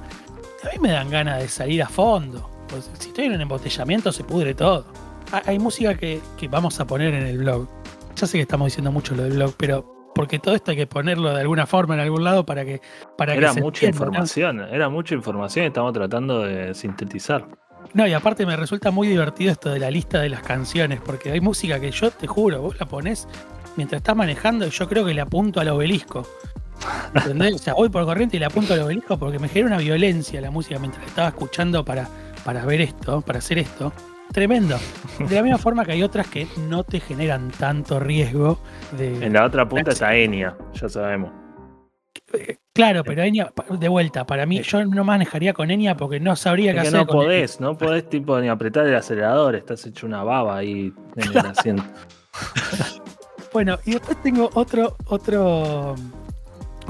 a 0.64 0.72
mí 0.72 0.78
me 0.80 0.90
dan 0.90 1.08
ganas 1.08 1.38
de 1.40 1.48
salir 1.48 1.82
a 1.82 1.88
fondo. 1.88 2.50
Pues, 2.70 2.90
si 2.98 3.08
estoy 3.08 3.26
en 3.26 3.32
un 3.34 3.40
embotellamiento 3.40 4.12
se 4.12 4.24
pudre 4.24 4.54
todo. 4.54 4.84
Ha- 5.32 5.42
Hay 5.46 5.58
música 5.58 5.94
que, 5.96 6.20
que 6.36 6.48
vamos 6.48 6.78
a 6.80 6.86
poner 6.86 7.14
en 7.14 7.26
el 7.26 7.38
blog. 7.38 7.68
Ya 8.16 8.26
sé 8.26 8.38
que 8.38 8.42
estamos 8.42 8.66
diciendo 8.66 8.90
mucho 8.92 9.14
lo 9.14 9.22
del 9.24 9.32
blog, 9.34 9.54
pero 9.56 10.10
porque 10.14 10.38
todo 10.38 10.54
esto 10.54 10.72
hay 10.72 10.76
que 10.76 10.86
ponerlo 10.86 11.32
de 11.32 11.40
alguna 11.40 11.66
forma 11.66 11.94
en 11.94 12.00
algún 12.00 12.24
lado 12.24 12.44
para 12.44 12.64
que 12.64 12.80
para 13.16 13.34
Era 13.34 13.48
que 13.48 13.54
se 13.54 13.60
mucha 13.60 13.86
entienda, 13.86 13.98
¿no? 14.06 14.10
información, 14.12 14.60
era 14.72 14.88
mucha 14.88 15.14
información 15.14 15.64
y 15.64 15.68
estamos 15.68 15.92
tratando 15.92 16.40
de 16.42 16.74
sintetizar. 16.74 17.46
No, 17.94 18.06
y 18.06 18.12
aparte 18.12 18.44
me 18.44 18.56
resulta 18.56 18.90
muy 18.90 19.08
divertido 19.08 19.52
esto 19.52 19.70
de 19.70 19.78
la 19.78 19.90
lista 19.90 20.20
de 20.20 20.28
las 20.28 20.42
canciones, 20.42 21.00
porque 21.00 21.30
hay 21.32 21.40
música 21.40 21.80
que 21.80 21.90
yo 21.92 22.10
te 22.10 22.26
juro, 22.26 22.60
vos 22.60 22.78
la 22.78 22.86
pones 22.86 23.26
mientras 23.76 24.00
estás 24.00 24.14
manejando 24.16 24.66
y 24.66 24.70
yo 24.70 24.88
creo 24.88 25.04
que 25.06 25.14
le 25.14 25.20
apunto 25.22 25.60
al 25.60 25.68
obelisco. 25.70 26.26
¿Entendés? 27.14 27.54
O 27.54 27.58
sea, 27.58 27.74
voy 27.74 27.88
por 27.88 28.04
corriente 28.04 28.36
y 28.36 28.40
le 28.40 28.46
apunto 28.46 28.74
al 28.74 28.80
obelisco 28.82 29.18
porque 29.18 29.38
me 29.38 29.48
genera 29.48 29.68
una 29.68 29.78
violencia 29.78 30.40
la 30.40 30.50
música 30.50 30.78
mientras 30.78 31.06
estaba 31.06 31.28
escuchando 31.28 31.84
para, 31.84 32.08
para 32.44 32.64
ver 32.64 32.80
esto, 32.80 33.20
para 33.22 33.38
hacer 33.38 33.58
esto. 33.58 33.92
Tremendo. 34.32 34.78
De 35.18 35.34
la 35.34 35.42
misma 35.42 35.58
forma 35.66 35.84
que 35.84 35.92
hay 35.92 36.02
otras 36.02 36.28
que 36.28 36.46
no 36.68 36.84
te 36.84 37.00
generan 37.00 37.50
tanto 37.50 37.98
riesgo 37.98 38.60
de. 38.96 39.24
En 39.26 39.32
la 39.32 39.44
otra 39.46 39.68
punta 39.68 39.90
está 39.90 40.14
Enya, 40.14 40.56
ya 40.74 40.88
sabemos. 40.88 41.32
Claro, 42.72 43.02
pero 43.02 43.22
Enya, 43.22 43.52
de 43.68 43.88
vuelta, 43.88 44.24
para 44.24 44.46
mí, 44.46 44.62
yo 44.62 44.84
no 44.84 45.02
manejaría 45.02 45.52
con 45.52 45.70
Enya 45.70 45.96
porque 45.96 46.20
no 46.20 46.36
sabría 46.36 46.70
Es 46.70 46.76
qué 46.76 46.82
que 46.82 46.88
hacer. 46.88 47.00
no 47.00 47.06
con 47.06 47.16
Enya. 47.18 47.26
podés, 47.26 47.60
no 47.60 47.76
podés 47.76 48.08
tipo 48.08 48.38
ni 48.40 48.48
apretar 48.48 48.86
el 48.86 48.94
acelerador, 48.94 49.56
estás 49.56 49.84
hecho 49.86 50.06
una 50.06 50.22
baba 50.22 50.56
ahí 50.58 50.92
en 51.16 51.28
el 51.28 51.38
asiento. 51.46 51.82
Bueno, 53.52 53.78
y 53.84 53.92
después 53.92 54.22
tengo 54.22 54.48
otro, 54.54 54.96
otro, 55.06 55.96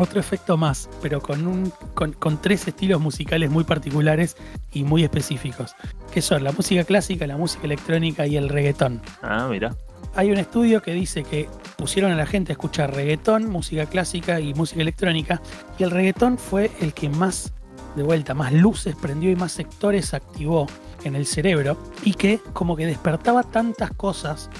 otro 0.00 0.20
efecto 0.20 0.56
más, 0.56 0.88
pero 1.02 1.20
con, 1.20 1.46
un, 1.46 1.72
con, 1.94 2.12
con 2.12 2.40
tres 2.40 2.66
estilos 2.66 3.00
musicales 3.00 3.50
muy 3.50 3.64
particulares 3.64 4.36
y 4.72 4.84
muy 4.84 5.04
específicos, 5.04 5.74
que 6.12 6.22
son 6.22 6.44
la 6.44 6.52
música 6.52 6.84
clásica, 6.84 7.26
la 7.26 7.36
música 7.36 7.64
electrónica 7.64 8.26
y 8.26 8.36
el 8.36 8.48
reggaetón. 8.48 9.00
Ah, 9.22 9.46
mira. 9.50 9.74
Hay 10.14 10.32
un 10.32 10.38
estudio 10.38 10.82
que 10.82 10.92
dice 10.92 11.22
que 11.22 11.48
pusieron 11.76 12.10
a 12.10 12.16
la 12.16 12.26
gente 12.26 12.52
a 12.52 12.54
escuchar 12.54 12.94
reggaetón, 12.94 13.48
música 13.48 13.86
clásica 13.86 14.40
y 14.40 14.54
música 14.54 14.80
electrónica, 14.80 15.40
y 15.78 15.84
el 15.84 15.90
reggaetón 15.90 16.36
fue 16.38 16.70
el 16.80 16.94
que 16.94 17.08
más, 17.08 17.52
de 17.94 18.02
vuelta, 18.02 18.34
más 18.34 18.52
luces 18.52 18.96
prendió 19.00 19.30
y 19.30 19.36
más 19.36 19.52
sectores 19.52 20.14
activó 20.14 20.66
en 21.04 21.14
el 21.14 21.26
cerebro, 21.26 21.78
y 22.02 22.14
que 22.14 22.40
como 22.52 22.76
que 22.76 22.86
despertaba 22.86 23.42
tantas 23.42 23.92
cosas 23.92 24.50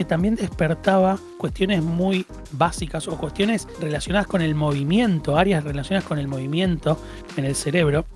que 0.00 0.06
también 0.06 0.34
despertaba 0.34 1.18
cuestiones 1.36 1.82
muy 1.82 2.24
básicas 2.52 3.06
o 3.06 3.18
cuestiones 3.18 3.68
relacionadas 3.82 4.26
con 4.26 4.40
el 4.40 4.54
movimiento, 4.54 5.36
áreas 5.36 5.62
relacionadas 5.62 6.08
con 6.08 6.18
el 6.18 6.26
movimiento 6.26 6.98
en 7.36 7.44
el 7.44 7.54
cerebro, 7.54 8.06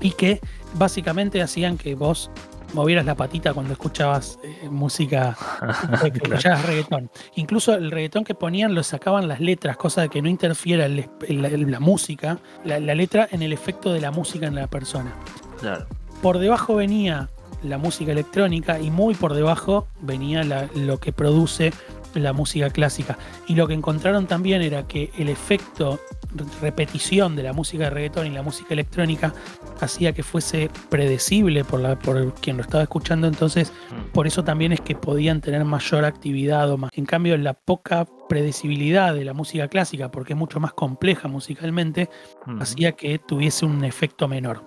y 0.00 0.12
que 0.12 0.40
básicamente 0.76 1.42
hacían 1.42 1.76
que 1.76 1.94
vos 1.94 2.30
movieras 2.72 3.04
la 3.04 3.16
patita 3.16 3.52
cuando 3.52 3.74
escuchabas 3.74 4.38
eh, 4.42 4.70
música 4.70 5.36
que 6.02 6.10
Claro. 6.10 6.36
escuchabas 6.36 6.64
reggaetón. 6.64 7.10
Incluso 7.34 7.74
el 7.74 7.90
reggaetón 7.90 8.24
que 8.24 8.34
ponían 8.34 8.74
lo 8.74 8.82
sacaban 8.82 9.28
las 9.28 9.40
letras, 9.40 9.76
cosa 9.76 10.00
de 10.00 10.08
que 10.08 10.22
no 10.22 10.30
interfiera 10.30 10.86
el- 10.86 11.06
el- 11.28 11.44
el- 11.44 11.70
la 11.70 11.80
música, 11.80 12.38
la, 12.64 12.80
la 12.80 12.94
letra 12.94 13.28
en 13.30 13.42
el 13.42 13.52
efecto 13.52 13.92
de 13.92 14.00
la 14.00 14.10
música 14.10 14.46
en 14.46 14.54
la 14.54 14.68
persona. 14.68 15.12
Claro. 15.60 15.86
Por 16.22 16.38
debajo 16.38 16.76
venía 16.76 17.28
la 17.62 17.78
música 17.78 18.12
electrónica 18.12 18.78
y 18.80 18.90
muy 18.90 19.14
por 19.14 19.34
debajo 19.34 19.86
venía 20.00 20.42
la- 20.44 20.68
lo 20.74 20.98
que 20.98 21.12
produce 21.12 21.72
la 22.14 22.32
música 22.32 22.70
clásica. 22.70 23.16
Y 23.46 23.54
lo 23.54 23.68
que 23.68 23.74
encontraron 23.74 24.26
también 24.26 24.62
era 24.62 24.86
que 24.88 25.12
el 25.16 25.28
efecto 25.28 26.00
re- 26.34 26.44
repetición 26.60 27.36
de 27.36 27.44
la 27.44 27.52
música 27.52 27.84
de 27.84 27.90
reggaetón 27.90 28.26
y 28.26 28.30
la 28.30 28.42
música 28.42 28.74
electrónica 28.74 29.32
hacía 29.80 30.12
que 30.12 30.24
fuese 30.24 30.70
predecible 30.88 31.62
por, 31.64 31.78
la, 31.80 31.96
por 31.96 32.34
quien 32.34 32.56
lo 32.56 32.62
estaba 32.64 32.82
escuchando, 32.82 33.28
entonces 33.28 33.72
Mm. 33.92 34.10
por 34.12 34.26
eso 34.26 34.42
también 34.42 34.72
es 34.72 34.80
que 34.80 34.96
podían 34.96 35.40
tener 35.40 35.64
mayor 35.64 36.04
actividad 36.04 36.68
o 36.70 36.76
más. 36.78 36.90
En 36.94 37.06
cambio, 37.06 37.36
la 37.38 37.54
poca 37.54 38.06
predecibilidad 38.28 39.14
de 39.14 39.24
la 39.24 39.32
música 39.32 39.68
clásica, 39.68 40.10
porque 40.10 40.32
es 40.32 40.38
mucho 40.38 40.58
más 40.58 40.72
compleja 40.72 41.28
musicalmente, 41.28 42.08
Mm. 42.46 42.60
hacía 42.60 42.92
que 42.92 43.18
tuviese 43.20 43.66
un 43.66 43.84
efecto 43.84 44.26
menor. 44.26 44.64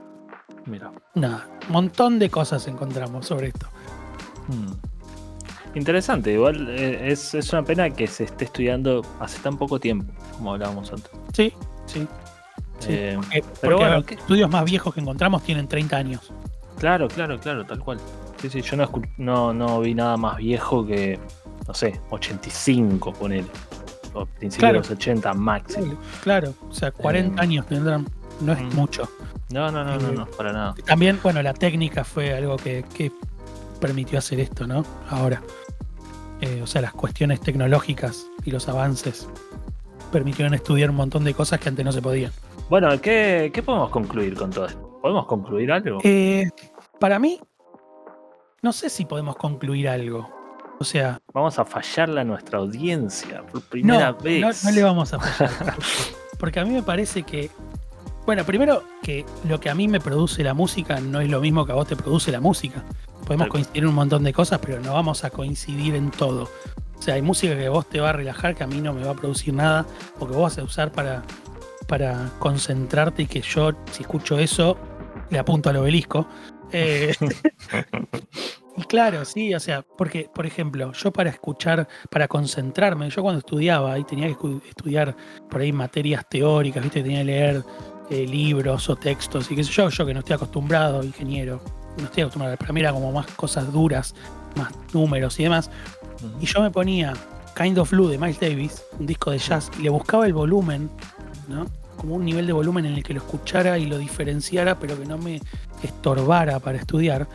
Mira. 0.66 0.92
Nada, 1.16 1.48
un 1.68 1.74
montón 1.74 2.20
de 2.20 2.30
cosas 2.30 2.68
encontramos 2.68 3.26
sobre 3.28 3.48
esto. 3.48 3.68
Mm. 4.48 4.74
Interesante, 5.78 6.32
igual 6.34 6.68
eh, 6.70 7.12
es, 7.12 7.34
es 7.34 7.52
una 7.52 7.64
pena 7.64 7.90
que 7.90 8.06
se 8.08 8.26
esté 8.26 8.46
estudiando 8.46 9.04
hace 9.20 9.40
tan 9.40 9.58
poco 9.58 9.80
tiempo, 9.80 10.14
como 10.38 10.54
hablábamos 10.54 10.92
antes. 10.94 11.10
Sí, 11.34 11.52
sí. 11.88 12.08
sí. 12.80 12.90
Eh, 12.94 13.16
porque 13.18 13.42
pero 13.42 13.52
porque 13.62 13.76
bueno, 13.76 13.96
los 13.96 14.06
¿qué? 14.06 14.14
estudios 14.16 14.50
más 14.52 14.66
viejos 14.66 14.94
que 14.94 15.00
encontramos 15.00 15.42
tienen 15.44 15.68
30 15.68 15.98
años. 15.98 16.32
Claro, 16.78 17.08
claro, 17.08 17.40
claro, 17.40 17.66
tal 17.66 17.80
cual. 17.80 18.00
Sí, 18.40 18.50
sí, 18.50 18.62
yo 18.62 18.78
no, 18.78 18.90
no, 19.18 19.54
no 19.54 19.80
vi 19.80 19.96
nada 19.96 20.16
más 20.18 20.38
viejo 20.38 20.86
que, 20.86 21.18
no 21.68 21.74
sé, 21.74 22.00
85, 22.12 23.14
ponele. 23.14 23.48
O 24.14 24.26
principios 24.28 24.60
Claro. 24.60 24.74
de 24.74 24.80
los 24.80 24.92
80 24.92 25.34
máximo. 25.34 25.98
Claro, 26.22 26.54
o 26.70 26.74
sea, 26.74 26.92
40 26.92 27.42
Eh, 27.42 27.44
años 27.44 27.66
tendrán. 27.66 28.06
No 28.42 28.54
es 28.54 28.62
mm. 28.62 28.76
mucho. 28.76 29.10
No, 29.54 29.72
no, 29.72 29.84
no, 29.84 29.98
no, 29.98 30.12
no, 30.12 30.26
para 30.26 30.52
nada. 30.52 30.76
También, 30.86 31.20
bueno, 31.22 31.42
la 31.42 31.54
técnica 31.54 32.04
fue 32.04 32.34
algo 32.34 32.58
que, 32.58 32.84
que 32.94 33.12
permitió 33.80 34.20
hacer 34.20 34.40
esto, 34.40 34.66
¿no? 34.68 34.84
Ahora. 35.10 35.42
Eh, 36.42 36.62
o 36.62 36.68
sea, 36.68 36.82
las 36.82 36.92
cuestiones 36.92 37.40
tecnológicas 37.40 38.28
y 38.44 38.52
los 38.52 38.68
avances 38.68 39.30
permitieron 40.12 40.54
estudiar 40.54 40.90
un 40.90 40.98
montón 40.98 41.24
de 41.24 41.34
cosas 41.34 41.58
que 41.60 41.70
antes 41.70 41.86
no 41.86 41.94
se 41.94 42.02
podían. 42.02 42.34
Bueno, 42.70 42.90
¿qué, 43.00 43.50
qué 43.54 43.64
podemos 43.64 43.90
concluir 43.90 44.36
con 44.36 44.50
todo 44.50 44.66
esto? 44.66 45.00
¿Podemos 45.02 45.26
concluir 45.26 45.72
algo? 45.72 46.00
Eh, 46.04 46.50
para 47.00 47.18
mí, 47.18 47.40
no 48.62 48.74
sé 48.74 48.90
si 48.90 49.06
podemos 49.06 49.38
concluir 49.38 49.88
algo. 49.88 50.30
O 50.80 50.84
sea, 50.84 51.22
Vamos 51.34 51.58
a 51.60 51.64
fallarle 51.64 52.22
a 52.22 52.24
nuestra 52.26 52.60
audiencia 52.60 53.44
por 53.44 53.62
primera 53.62 54.12
no, 54.12 54.18
vez. 54.18 54.42
no, 54.42 54.70
no 54.70 54.76
le 54.76 54.84
vamos 54.84 55.14
a 55.14 55.20
fallar. 55.20 55.76
Porque 56.40 56.60
a 56.60 56.66
mí 56.66 56.72
me 56.72 56.84
parece 56.84 57.24
que. 57.24 57.50
Bueno, 58.26 58.46
primero 58.46 58.84
que 59.02 59.26
lo 59.50 59.60
que 59.60 59.70
a 59.70 59.76
mí 59.76 59.90
me 59.90 60.00
produce 60.00 60.44
la 60.44 60.54
música 60.54 61.02
no 61.02 61.20
es 61.20 61.30
lo 61.30 61.42
mismo 61.42 61.66
que 61.66 61.74
a 61.74 61.76
vos 61.76 61.88
te 61.88 61.98
produce 61.98 62.32
la 62.32 62.40
música. 62.40 62.84
Podemos 63.26 63.48
coincidir 63.48 63.84
en 63.84 63.90
un 63.90 63.96
montón 63.96 64.24
de 64.24 64.32
cosas, 64.32 64.60
pero 64.60 64.80
no 64.80 64.94
vamos 64.94 65.26
a 65.26 65.30
coincidir 65.30 65.96
en 65.96 66.10
todo. 66.10 66.50
O 66.98 67.02
sea, 67.02 67.16
hay 67.16 67.22
música 67.22 67.58
que 67.58 67.68
vos 67.68 67.86
te 67.90 68.00
va 68.00 68.12
a 68.12 68.14
relajar, 68.14 68.56
que 68.56 68.64
a 68.64 68.68
mí 68.68 68.80
no 68.80 68.94
me 68.94 69.04
va 69.04 69.12
a 69.12 69.16
producir 69.16 69.54
nada, 69.54 69.86
o 70.20 70.26
que 70.26 70.34
vos 70.34 70.44
vas 70.44 70.58
a 70.58 70.64
usar 70.64 70.92
para, 70.94 71.24
para 71.88 72.32
concentrarte 72.40 73.24
y 73.24 73.28
que 73.28 73.42
yo, 73.42 73.72
si 73.92 74.04
escucho 74.04 74.40
eso, 74.40 74.78
le 75.30 75.38
apunto 75.38 75.70
al 75.70 75.78
obelisco. 75.78 76.26
Eh, 76.72 77.14
y 78.78 78.84
claro, 78.84 79.26
sí, 79.26 79.54
o 79.54 79.60
sea, 79.60 79.82
porque, 79.82 80.30
por 80.34 80.46
ejemplo, 80.46 80.94
yo 80.94 81.12
para 81.12 81.30
escuchar, 81.30 81.90
para 82.10 82.30
concentrarme, 82.30 83.10
yo 83.10 83.22
cuando 83.22 83.40
estudiaba 83.40 84.00
y 84.00 84.06
tenía 84.06 84.28
que 84.28 84.60
estudiar 84.70 85.14
por 85.50 85.60
ahí 85.60 85.74
materias 85.74 86.26
teóricas, 86.30 86.84
¿viste? 86.84 87.04
Tenía 87.04 87.20
que 87.20 87.26
leer 87.26 87.64
eh, 88.14 88.28
libros 88.28 88.90
o 88.90 88.96
textos 88.96 89.50
y 89.52 89.56
qué 89.56 89.64
sé 89.64 89.72
yo, 89.72 89.90
yo 89.90 90.06
que 90.06 90.14
no 90.14 90.20
estoy 90.20 90.36
acostumbrado, 90.36 91.04
ingeniero, 91.04 91.62
no 91.98 92.06
estoy 92.06 92.22
acostumbrado, 92.24 92.56
para 92.58 92.72
mí 92.74 92.80
era 92.80 92.94
como 92.94 93.12
más 93.12 93.26
cosas 93.32 93.72
duras, 93.72 94.14
más 94.56 94.72
números 94.94 95.40
y 95.40 95.44
demás. 95.44 95.70
Y 96.40 96.46
yo 96.46 96.62
me 96.62 96.72
ponía 96.72 97.14
Kind 97.56 97.78
of 97.78 97.92
Blue 97.92 98.08
de 98.08 98.18
Miles 98.18 98.40
Davis, 98.40 98.84
un 99.00 99.06
disco 99.06 99.32
de 99.32 99.38
jazz, 99.38 99.72
y 99.80 99.84
le 99.84 99.90
buscaba 99.90 100.26
el 100.26 100.34
volumen, 100.34 100.90
¿no? 101.48 101.66
Como 101.98 102.16
un 102.16 102.26
nivel 102.26 102.48
de 102.48 102.54
volumen 102.54 102.86
en 102.86 102.94
el 102.94 103.04
que 103.04 103.14
lo 103.14 103.20
escuchara 103.20 103.78
y 103.78 103.86
lo 103.86 103.98
diferenciara, 103.98 104.80
pero 104.80 105.00
que 105.00 105.06
no 105.06 105.18
me 105.18 105.42
estorbara 105.82 106.60
para 106.60 106.78
estudiar. 106.78 107.28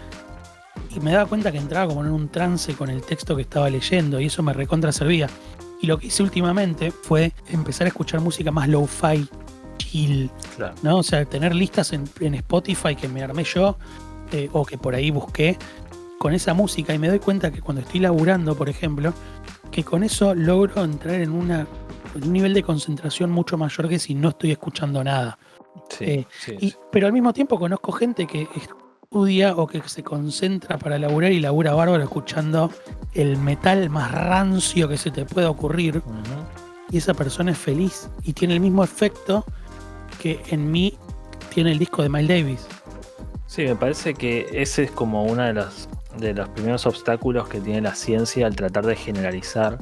Y 0.94 1.00
me 1.00 1.12
daba 1.12 1.26
cuenta 1.26 1.52
que 1.52 1.58
entraba 1.58 1.88
como 1.88 2.04
en 2.04 2.10
un 2.10 2.28
trance 2.28 2.74
con 2.74 2.90
el 2.90 3.02
texto 3.02 3.36
que 3.36 3.42
estaba 3.42 3.70
leyendo, 3.70 4.20
y 4.20 4.26
eso 4.26 4.42
me 4.42 4.52
recontra 4.52 4.92
servía. 4.92 5.28
Y 5.80 5.86
lo 5.86 5.98
que 5.98 6.08
hice 6.08 6.22
últimamente 6.22 6.90
fue 6.90 7.32
empezar 7.48 7.86
a 7.86 7.88
escuchar 7.88 8.20
música 8.20 8.50
más 8.50 8.68
low-fi, 8.68 9.28
chill, 9.78 10.30
Claro. 10.56 10.74
¿no? 10.82 10.98
O 10.98 11.02
sea, 11.02 11.24
tener 11.24 11.54
listas 11.54 11.92
en, 11.92 12.04
en 12.20 12.34
Spotify 12.34 12.94
que 12.94 13.08
me 13.08 13.22
armé 13.22 13.44
yo 13.44 13.78
eh, 14.32 14.48
o 14.52 14.64
que 14.66 14.76
por 14.76 14.94
ahí 14.94 15.10
busqué 15.10 15.56
con 16.18 16.34
esa 16.34 16.52
música 16.52 16.92
y 16.92 16.98
me 16.98 17.08
doy 17.08 17.20
cuenta 17.20 17.50
que 17.50 17.62
cuando 17.62 17.80
estoy 17.80 18.00
laburando, 18.00 18.54
por 18.56 18.68
ejemplo, 18.68 19.14
que 19.70 19.84
con 19.84 20.02
eso 20.02 20.34
logro 20.34 20.84
entrar 20.84 21.14
en 21.16 21.30
una 21.32 21.66
un 22.20 22.32
nivel 22.32 22.54
de 22.54 22.62
concentración 22.62 23.30
mucho 23.30 23.56
mayor 23.58 23.88
que 23.88 23.98
si 23.98 24.14
no 24.14 24.30
estoy 24.30 24.50
escuchando 24.50 25.04
nada. 25.04 25.38
Sí, 25.90 26.04
Eh, 26.04 26.26
sí, 26.40 26.56
Y- 26.60 26.70
sí. 26.70 26.76
pero 26.90 27.06
al 27.06 27.12
mismo 27.12 27.32
tiempo 27.32 27.58
conozco 27.58 27.92
gente 27.92 28.26
que 28.26 28.48
estudia 28.56 29.54
o 29.56 29.66
que 29.66 29.80
se 29.86 30.02
concentra 30.02 30.78
para 30.78 30.98
laburar 30.98 31.32
y 31.32 31.38
labura 31.40 31.74
bárbaro 31.74 32.02
escuchando 32.02 32.70
el 33.14 33.36
metal 33.36 33.88
más 33.90 34.10
rancio 34.10 34.88
que 34.88 34.96
se 34.98 35.10
te 35.10 35.24
pueda 35.24 35.48
ocurrir 35.50 36.02
y 36.90 36.96
esa 36.98 37.14
persona 37.14 37.52
es 37.52 37.58
feliz 37.58 38.08
y 38.24 38.32
tiene 38.32 38.54
el 38.54 38.60
mismo 38.60 38.82
efecto 38.82 39.44
que 40.20 40.40
en 40.50 40.70
mí 40.70 40.98
tiene 41.50 41.72
el 41.72 41.78
disco 41.78 42.02
de 42.02 42.08
Miles 42.08 42.28
Davis. 42.28 42.68
Sí, 43.46 43.64
me 43.64 43.76
parece 43.76 44.14
que 44.14 44.46
ese 44.52 44.84
es 44.84 44.90
como 44.90 45.24
uno 45.24 45.42
de 45.42 45.54
los, 45.54 45.88
de 46.18 46.34
los 46.34 46.48
primeros 46.50 46.86
obstáculos 46.86 47.48
que 47.48 47.60
tiene 47.60 47.80
la 47.80 47.94
ciencia 47.94 48.46
al 48.46 48.54
tratar 48.54 48.84
de 48.86 48.94
generalizar 48.94 49.78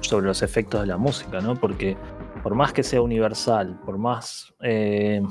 sobre 0.00 0.26
los 0.26 0.42
efectos 0.42 0.80
de 0.80 0.88
la 0.88 0.96
música, 0.96 1.40
¿no? 1.40 1.54
Porque 1.54 1.96
por 2.42 2.54
más 2.54 2.72
que 2.72 2.82
sea 2.82 3.00
universal, 3.00 3.78
por 3.84 3.98
más 3.98 4.52
eh, 4.62 5.22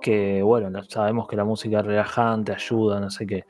que, 0.00 0.42
bueno, 0.42 0.82
sabemos 0.84 1.28
que 1.28 1.36
la 1.36 1.44
música 1.44 1.80
es 1.80 1.86
relajante, 1.86 2.52
ayuda, 2.52 3.00
no 3.00 3.10
sé 3.10 3.26
qué, 3.26 3.44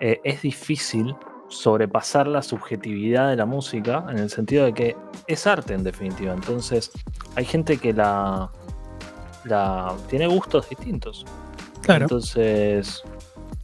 eh, 0.00 0.20
es 0.24 0.42
difícil 0.42 1.14
sobrepasar 1.48 2.26
la 2.26 2.42
subjetividad 2.42 3.28
de 3.28 3.36
la 3.36 3.46
música 3.46 4.06
en 4.08 4.18
el 4.18 4.30
sentido 4.30 4.64
de 4.64 4.72
que 4.72 4.96
es 5.26 5.46
arte 5.46 5.74
en 5.74 5.84
definitiva. 5.84 6.32
Entonces, 6.32 6.90
hay 7.36 7.44
gente 7.44 7.76
que 7.76 7.92
la, 7.92 8.50
la 9.44 9.94
tiene 10.08 10.26
gustos 10.26 10.68
distintos. 10.68 11.24
Claro, 11.82 12.04
Entonces, 12.04 13.02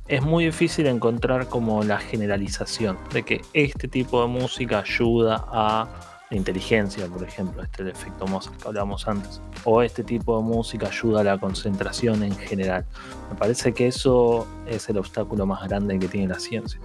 es 0.09 0.23
muy 0.23 0.45
difícil 0.45 0.87
encontrar 0.87 1.49
como 1.49 1.85
la 1.85 1.99
generalización 1.99 2.99
de 3.13 3.23
que 3.23 3.43
este 3.53 3.89
tipo 3.89 4.21
de 4.21 4.29
música 4.29 4.81
ayuda 4.81 5.45
a 5.49 5.89
la 6.31 6.37
inteligencia, 6.37 7.07
por 7.07 7.23
ejemplo, 7.25 7.63
este 7.63 7.83
es 7.83 7.89
el 7.89 7.89
efecto 7.89 8.27
Mozart 8.27 8.57
que 8.61 8.69
hablábamos 8.69 9.07
antes, 9.09 9.41
o 9.65 9.83
este 9.83 10.05
tipo 10.05 10.37
de 10.37 10.45
música 10.45 10.89
ayuda 10.89 11.21
a 11.21 11.25
la 11.25 11.39
concentración 11.39 12.23
en 12.23 12.37
general. 12.37 12.85
Me 13.31 13.37
parece 13.37 13.73
que 13.73 13.89
eso 13.89 14.47
es 14.67 14.89
el 14.89 14.99
obstáculo 14.99 15.47
más 15.47 15.69
grande 15.69 15.99
que 15.99 16.09
tiene 16.09 16.29
la 16.29 16.39
ciencia. 16.39 16.81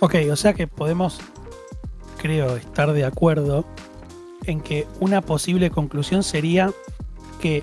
ok, 0.00 0.14
o 0.30 0.36
sea 0.36 0.54
que 0.54 0.66
podemos, 0.66 1.20
creo, 2.18 2.56
estar 2.56 2.92
de 2.92 3.04
acuerdo 3.04 3.64
en 4.46 4.60
que 4.60 4.86
una 5.00 5.22
posible 5.22 5.70
conclusión 5.70 6.22
sería 6.22 6.72
que 7.40 7.62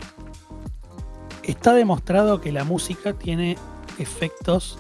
está 1.48 1.74
demostrado 1.74 2.42
que 2.42 2.52
la 2.52 2.64
música 2.64 3.14
tiene 3.14 3.58
efectos 4.00 4.78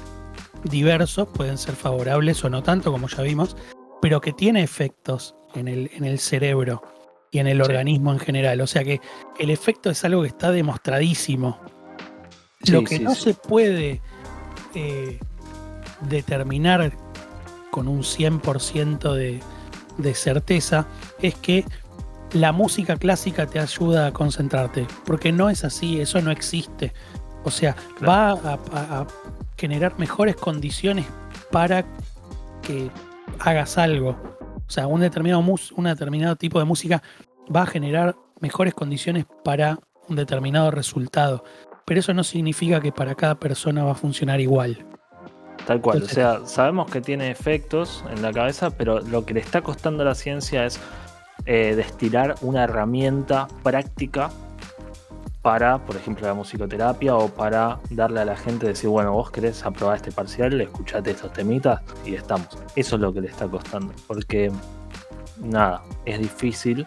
diversos, 0.63 1.27
pueden 1.29 1.57
ser 1.57 1.75
favorables 1.75 2.43
o 2.43 2.49
no 2.49 2.63
tanto, 2.63 2.91
como 2.91 3.07
ya 3.07 3.23
vimos, 3.23 3.55
pero 4.01 4.21
que 4.21 4.33
tiene 4.33 4.63
efectos 4.63 5.35
en 5.55 5.67
el, 5.67 5.89
en 5.93 6.03
el 6.05 6.19
cerebro 6.19 6.81
y 7.31 7.39
en 7.39 7.47
el 7.47 7.57
Sí. 7.57 7.63
organismo 7.63 8.11
en 8.13 8.19
general. 8.19 8.61
O 8.61 8.67
sea 8.67 8.83
que 8.83 9.01
el 9.39 9.49
efecto 9.49 9.89
es 9.89 10.03
algo 10.03 10.21
que 10.21 10.27
está 10.29 10.51
demostradísimo. 10.51 11.59
Sí, 12.63 12.71
Lo 12.71 12.83
que 12.83 12.97
sí, 12.97 13.03
no 13.03 13.15
se 13.15 13.33
puede 13.33 14.01
eh, 14.75 15.19
determinar 16.01 16.91
con 17.71 17.87
un 17.87 18.03
100% 18.03 19.13
de, 19.13 19.39
de 19.97 20.13
certeza 20.15 20.87
es 21.21 21.35
que 21.35 21.65
la 22.33 22.51
música 22.51 22.97
clásica 22.97 23.45
te 23.47 23.59
ayuda 23.59 24.07
a 24.07 24.11
concentrarte, 24.13 24.85
porque 25.05 25.31
no 25.31 25.49
es 25.49 25.63
así, 25.63 25.99
eso 26.01 26.21
no 26.21 26.31
existe. 26.31 26.93
O 27.43 27.51
sea, 27.51 27.75
Claro. 27.99 28.41
va 28.43 28.51
a, 28.51 28.59
a- 28.73 28.99
a 29.01 29.07
generar 29.57 29.97
mejores 29.97 30.35
condiciones 30.35 31.05
para 31.51 31.85
que 32.61 32.89
hagas 33.39 33.77
algo. 33.77 34.09
O 34.67 34.69
sea, 34.69 34.87
un 34.87 34.99
determinado, 35.01 35.41
mus- 35.41 35.71
un 35.71 35.85
determinado 35.85 36.35
tipo 36.35 36.59
de 36.59 36.65
música 36.65 37.01
va 37.53 37.61
a 37.61 37.65
generar 37.65 38.15
mejores 38.41 38.73
condiciones 38.73 39.25
para 39.43 39.79
un 40.09 40.15
determinado 40.17 40.71
resultado. 40.71 41.43
Pero 41.85 42.01
eso 42.01 42.13
no 42.13 42.23
significa 42.25 42.81
que 42.81 42.91
para 42.91 43.15
cada 43.15 43.35
persona 43.35 43.83
va 43.85 43.91
a 43.91 43.95
funcionar 43.95 44.41
igual. 44.41 44.85
Tal 45.65 45.79
cual, 45.81 45.97
Entonces- 45.97 46.17
o 46.17 46.39
sea, 46.45 46.45
sabemos 46.45 46.91
que 46.91 46.99
tiene 47.01 47.31
efectos 47.31 48.03
en 48.11 48.21
la 48.21 48.33
cabeza, 48.33 48.71
pero 48.71 48.99
lo 48.99 49.25
que 49.25 49.33
le 49.33 49.39
está 49.39 49.61
costando 49.61 50.03
a 50.03 50.05
la 50.05 50.15
ciencia 50.15 50.65
es 50.65 50.79
eh, 51.49 51.75
destilar 51.75 52.35
una 52.41 52.65
herramienta 52.65 53.47
práctica 53.63 54.29
para, 55.41 55.77
por 55.77 55.95
ejemplo, 55.95 56.27
la 56.27 56.33
musicoterapia 56.33 57.15
o 57.15 57.29
para 57.29 57.79
darle 57.89 58.19
a 58.19 58.25
la 58.25 58.35
gente 58.35 58.67
decir, 58.67 58.89
bueno, 58.89 59.13
vos 59.13 59.31
querés 59.31 59.65
aprobar 59.65 59.95
este 59.95 60.11
parcial, 60.11 60.59
escuchate 60.59 61.11
estos 61.11 61.31
temitas 61.31 61.79
y 62.05 62.15
estamos. 62.15 62.49
Eso 62.75 62.95
es 62.97 63.01
lo 63.01 63.13
que 63.13 63.21
le 63.21 63.29
está 63.29 63.47
costando, 63.47 63.93
porque 64.07 64.51
nada, 65.41 65.83
es 66.03 66.19
difícil 66.19 66.85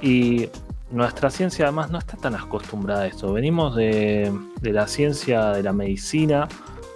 y 0.00 0.48
nuestra 0.90 1.28
ciencia 1.28 1.66
además 1.66 1.90
no 1.90 1.98
está 1.98 2.16
tan 2.16 2.34
acostumbrada 2.34 3.02
a 3.02 3.06
esto. 3.06 3.34
Venimos 3.34 3.76
de 3.76 4.32
la 4.62 4.88
ciencia 4.88 5.50
de 5.50 5.62
la 5.62 5.74
medicina 5.74 6.48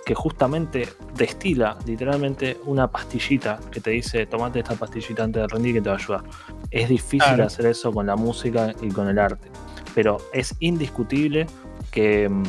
que 0.05 0.15
justamente 0.15 0.89
destila 1.17 1.79
literalmente 1.87 2.59
una 2.67 2.91
pastillita 2.91 3.59
que 3.71 3.81
te 3.81 3.91
dice 3.91 4.27
tomate 4.27 4.59
esta 4.61 4.75
pastillita 4.75 5.25
antes 5.25 5.43
de 5.43 5.49
rendir 5.49 5.75
que 5.75 5.81
te 5.81 5.89
va 5.89 5.97
a 5.97 5.99
ayudar. 5.99 6.25
Es 6.71 6.89
difícil 6.89 7.21
Claro. 7.29 7.45
hacer 7.47 7.67
eso 7.67 7.93
con 7.93 8.07
la 8.07 8.17
música 8.17 8.75
y 8.83 8.89
con 8.91 9.09
el 9.09 9.19
arte, 9.19 9.49
pero 9.95 10.19
es 10.33 10.55
indiscutible 10.61 11.47
que 11.91 12.29
mm, 12.29 12.43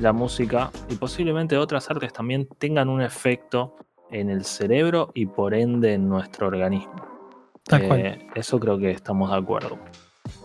la 0.00 0.12
música 0.12 0.70
y 0.88 0.94
posiblemente 0.94 1.56
otras 1.58 1.90
artes 1.90 2.12
también 2.12 2.48
tengan 2.58 2.88
un 2.88 3.02
efecto 3.02 3.76
en 4.10 4.30
el 4.30 4.44
cerebro 4.44 5.10
y 5.14 5.26
por 5.26 5.52
ende 5.54 5.92
en 5.94 6.08
nuestro 6.08 6.46
organismo. 6.46 6.94
Tal 7.64 7.82
Eh, 7.82 7.86
cual. 7.88 8.26
Eso 8.34 8.58
creo 8.58 8.78
que 8.78 8.92
estamos 8.92 9.30
de 9.30 9.36
acuerdo. 9.36 9.76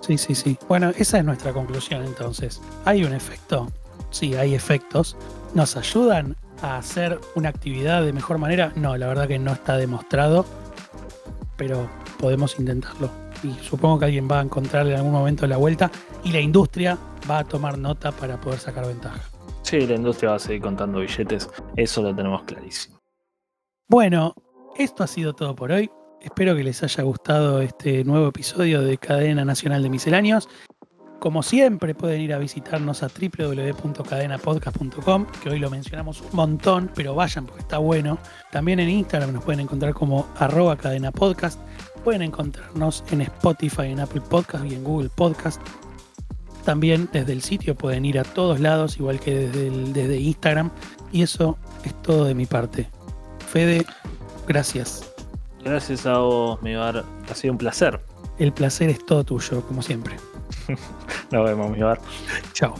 Sí, 0.02 0.18
sí, 0.18 0.36
sí. 0.36 0.58
Bueno, 0.68 0.92
esa 0.98 1.20
es 1.20 1.24
nuestra 1.24 1.54
conclusión 1.54 2.04
entonces. 2.04 2.62
¿Hay 2.84 3.06
un 3.06 3.14
efecto? 3.14 3.68
Sí, 4.10 4.34
hay 4.36 4.54
efectos. 4.54 5.16
¿Nos 5.54 5.78
ayudan 5.78 6.36
a 6.64 6.78
hacer 6.78 7.20
una 7.36 7.50
actividad 7.50 8.02
de 8.04 8.12
mejor 8.12 8.40
manera? 8.40 8.74
No, 8.76 8.98
la 8.98 9.06
verdad 9.06 9.28
que 9.28 9.38
no 9.38 9.52
está 9.54 9.78
demostrado, 9.78 10.48
pero 11.58 11.88
podemos 12.20 12.58
intentarlo. 12.58 13.12
Y 13.44 13.54
supongo 13.64 14.00
que 14.00 14.06
alguien 14.06 14.28
va 14.30 14.40
a 14.40 14.44
encontrar 14.44 14.88
en 14.88 14.96
algún 14.96 15.12
momento 15.12 15.46
la 15.46 15.58
vuelta 15.58 15.92
y 16.24 16.32
la 16.32 16.40
industria 16.40 16.98
va 17.30 17.40
a 17.40 17.44
tomar 17.44 17.78
nota 17.78 18.12
para 18.12 18.42
poder 18.42 18.60
sacar 18.60 18.88
ventaja. 18.88 19.22
Sí, 19.62 19.86
la 19.86 19.94
industria 19.94 20.32
va 20.32 20.38
a 20.38 20.40
seguir 20.40 20.62
contando 20.64 21.00
billetes, 21.00 21.48
eso 21.76 22.02
lo 22.02 22.16
tenemos 22.16 22.42
clarísimo. 22.44 23.00
Bueno, 23.88 24.34
esto 24.76 25.04
ha 25.04 25.08
sido 25.08 25.34
todo 25.34 25.56
por 25.56 25.72
hoy. 25.72 25.88
Espero 26.20 26.56
que 26.56 26.64
les 26.64 26.82
haya 26.82 27.04
gustado 27.04 27.62
este 27.62 28.04
nuevo 28.06 28.30
episodio 28.30 28.82
de 28.82 28.98
Cadena 28.98 29.46
Nacional 29.46 29.84
de 29.84 29.90
Misceláneos. 29.90 30.50
Como 31.24 31.42
siempre, 31.42 31.96
pueden 31.96 32.20
ir 32.20 32.34
a 32.34 32.38
visitarnos 32.38 33.02
a 33.02 33.08
www.cadenapodcast.com, 33.08 35.26
que 35.42 35.50
hoy 35.52 35.60
lo 35.60 35.70
mencionamos 35.70 36.20
un 36.20 36.28
montón, 36.34 36.92
pero 36.94 37.16
vayan 37.16 37.46
porque 37.46 37.62
está 37.62 37.78
bueno. 37.78 38.18
También 38.52 38.82
en 38.82 38.90
Instagram 38.90 39.32
nos 39.32 39.42
pueden 39.46 39.62
encontrar 39.62 39.94
como 39.94 40.28
arroba 40.36 40.76
cadenapodcast. 40.76 41.62
Pueden 42.04 42.24
encontrarnos 42.24 43.06
en 43.10 43.22
Spotify, 43.22 43.84
en 43.84 44.02
Apple 44.02 44.20
Podcast 44.20 44.66
y 44.66 44.74
en 44.76 44.84
Google 44.84 45.08
Podcast. 45.16 45.62
También 46.66 47.08
desde 47.14 47.32
el 47.32 47.42
sitio 47.42 47.74
pueden 47.74 48.04
ir 48.04 48.20
a 48.20 48.26
todos 48.26 48.60
lados, 48.60 48.98
igual 48.98 49.22
que 49.22 49.34
desde, 49.48 49.68
el- 49.68 49.94
desde 49.94 50.20
Instagram. 50.20 50.72
Y 51.14 51.22
eso 51.22 51.58
es 51.86 51.94
todo 52.02 52.26
de 52.26 52.36
mi 52.36 52.48
parte. 52.48 52.90
Fede, 53.48 53.86
gracias. 54.46 55.10
Gracias 55.64 56.06
a 56.06 56.18
vos, 56.18 56.62
mi 56.62 56.76
bar. 56.76 57.06
Ha 57.32 57.34
sido 57.34 57.54
un 57.54 57.60
placer. 57.60 58.02
El 58.40 58.52
placer 58.52 58.90
es 58.90 59.06
todo 59.06 59.24
tuyo, 59.24 59.62
como 59.66 59.82
siempre. 59.82 60.18
Nos 61.32 61.46
vemos, 61.46 61.72
mi 61.72 61.82
bar. 61.82 62.00
Chao. 62.54 62.76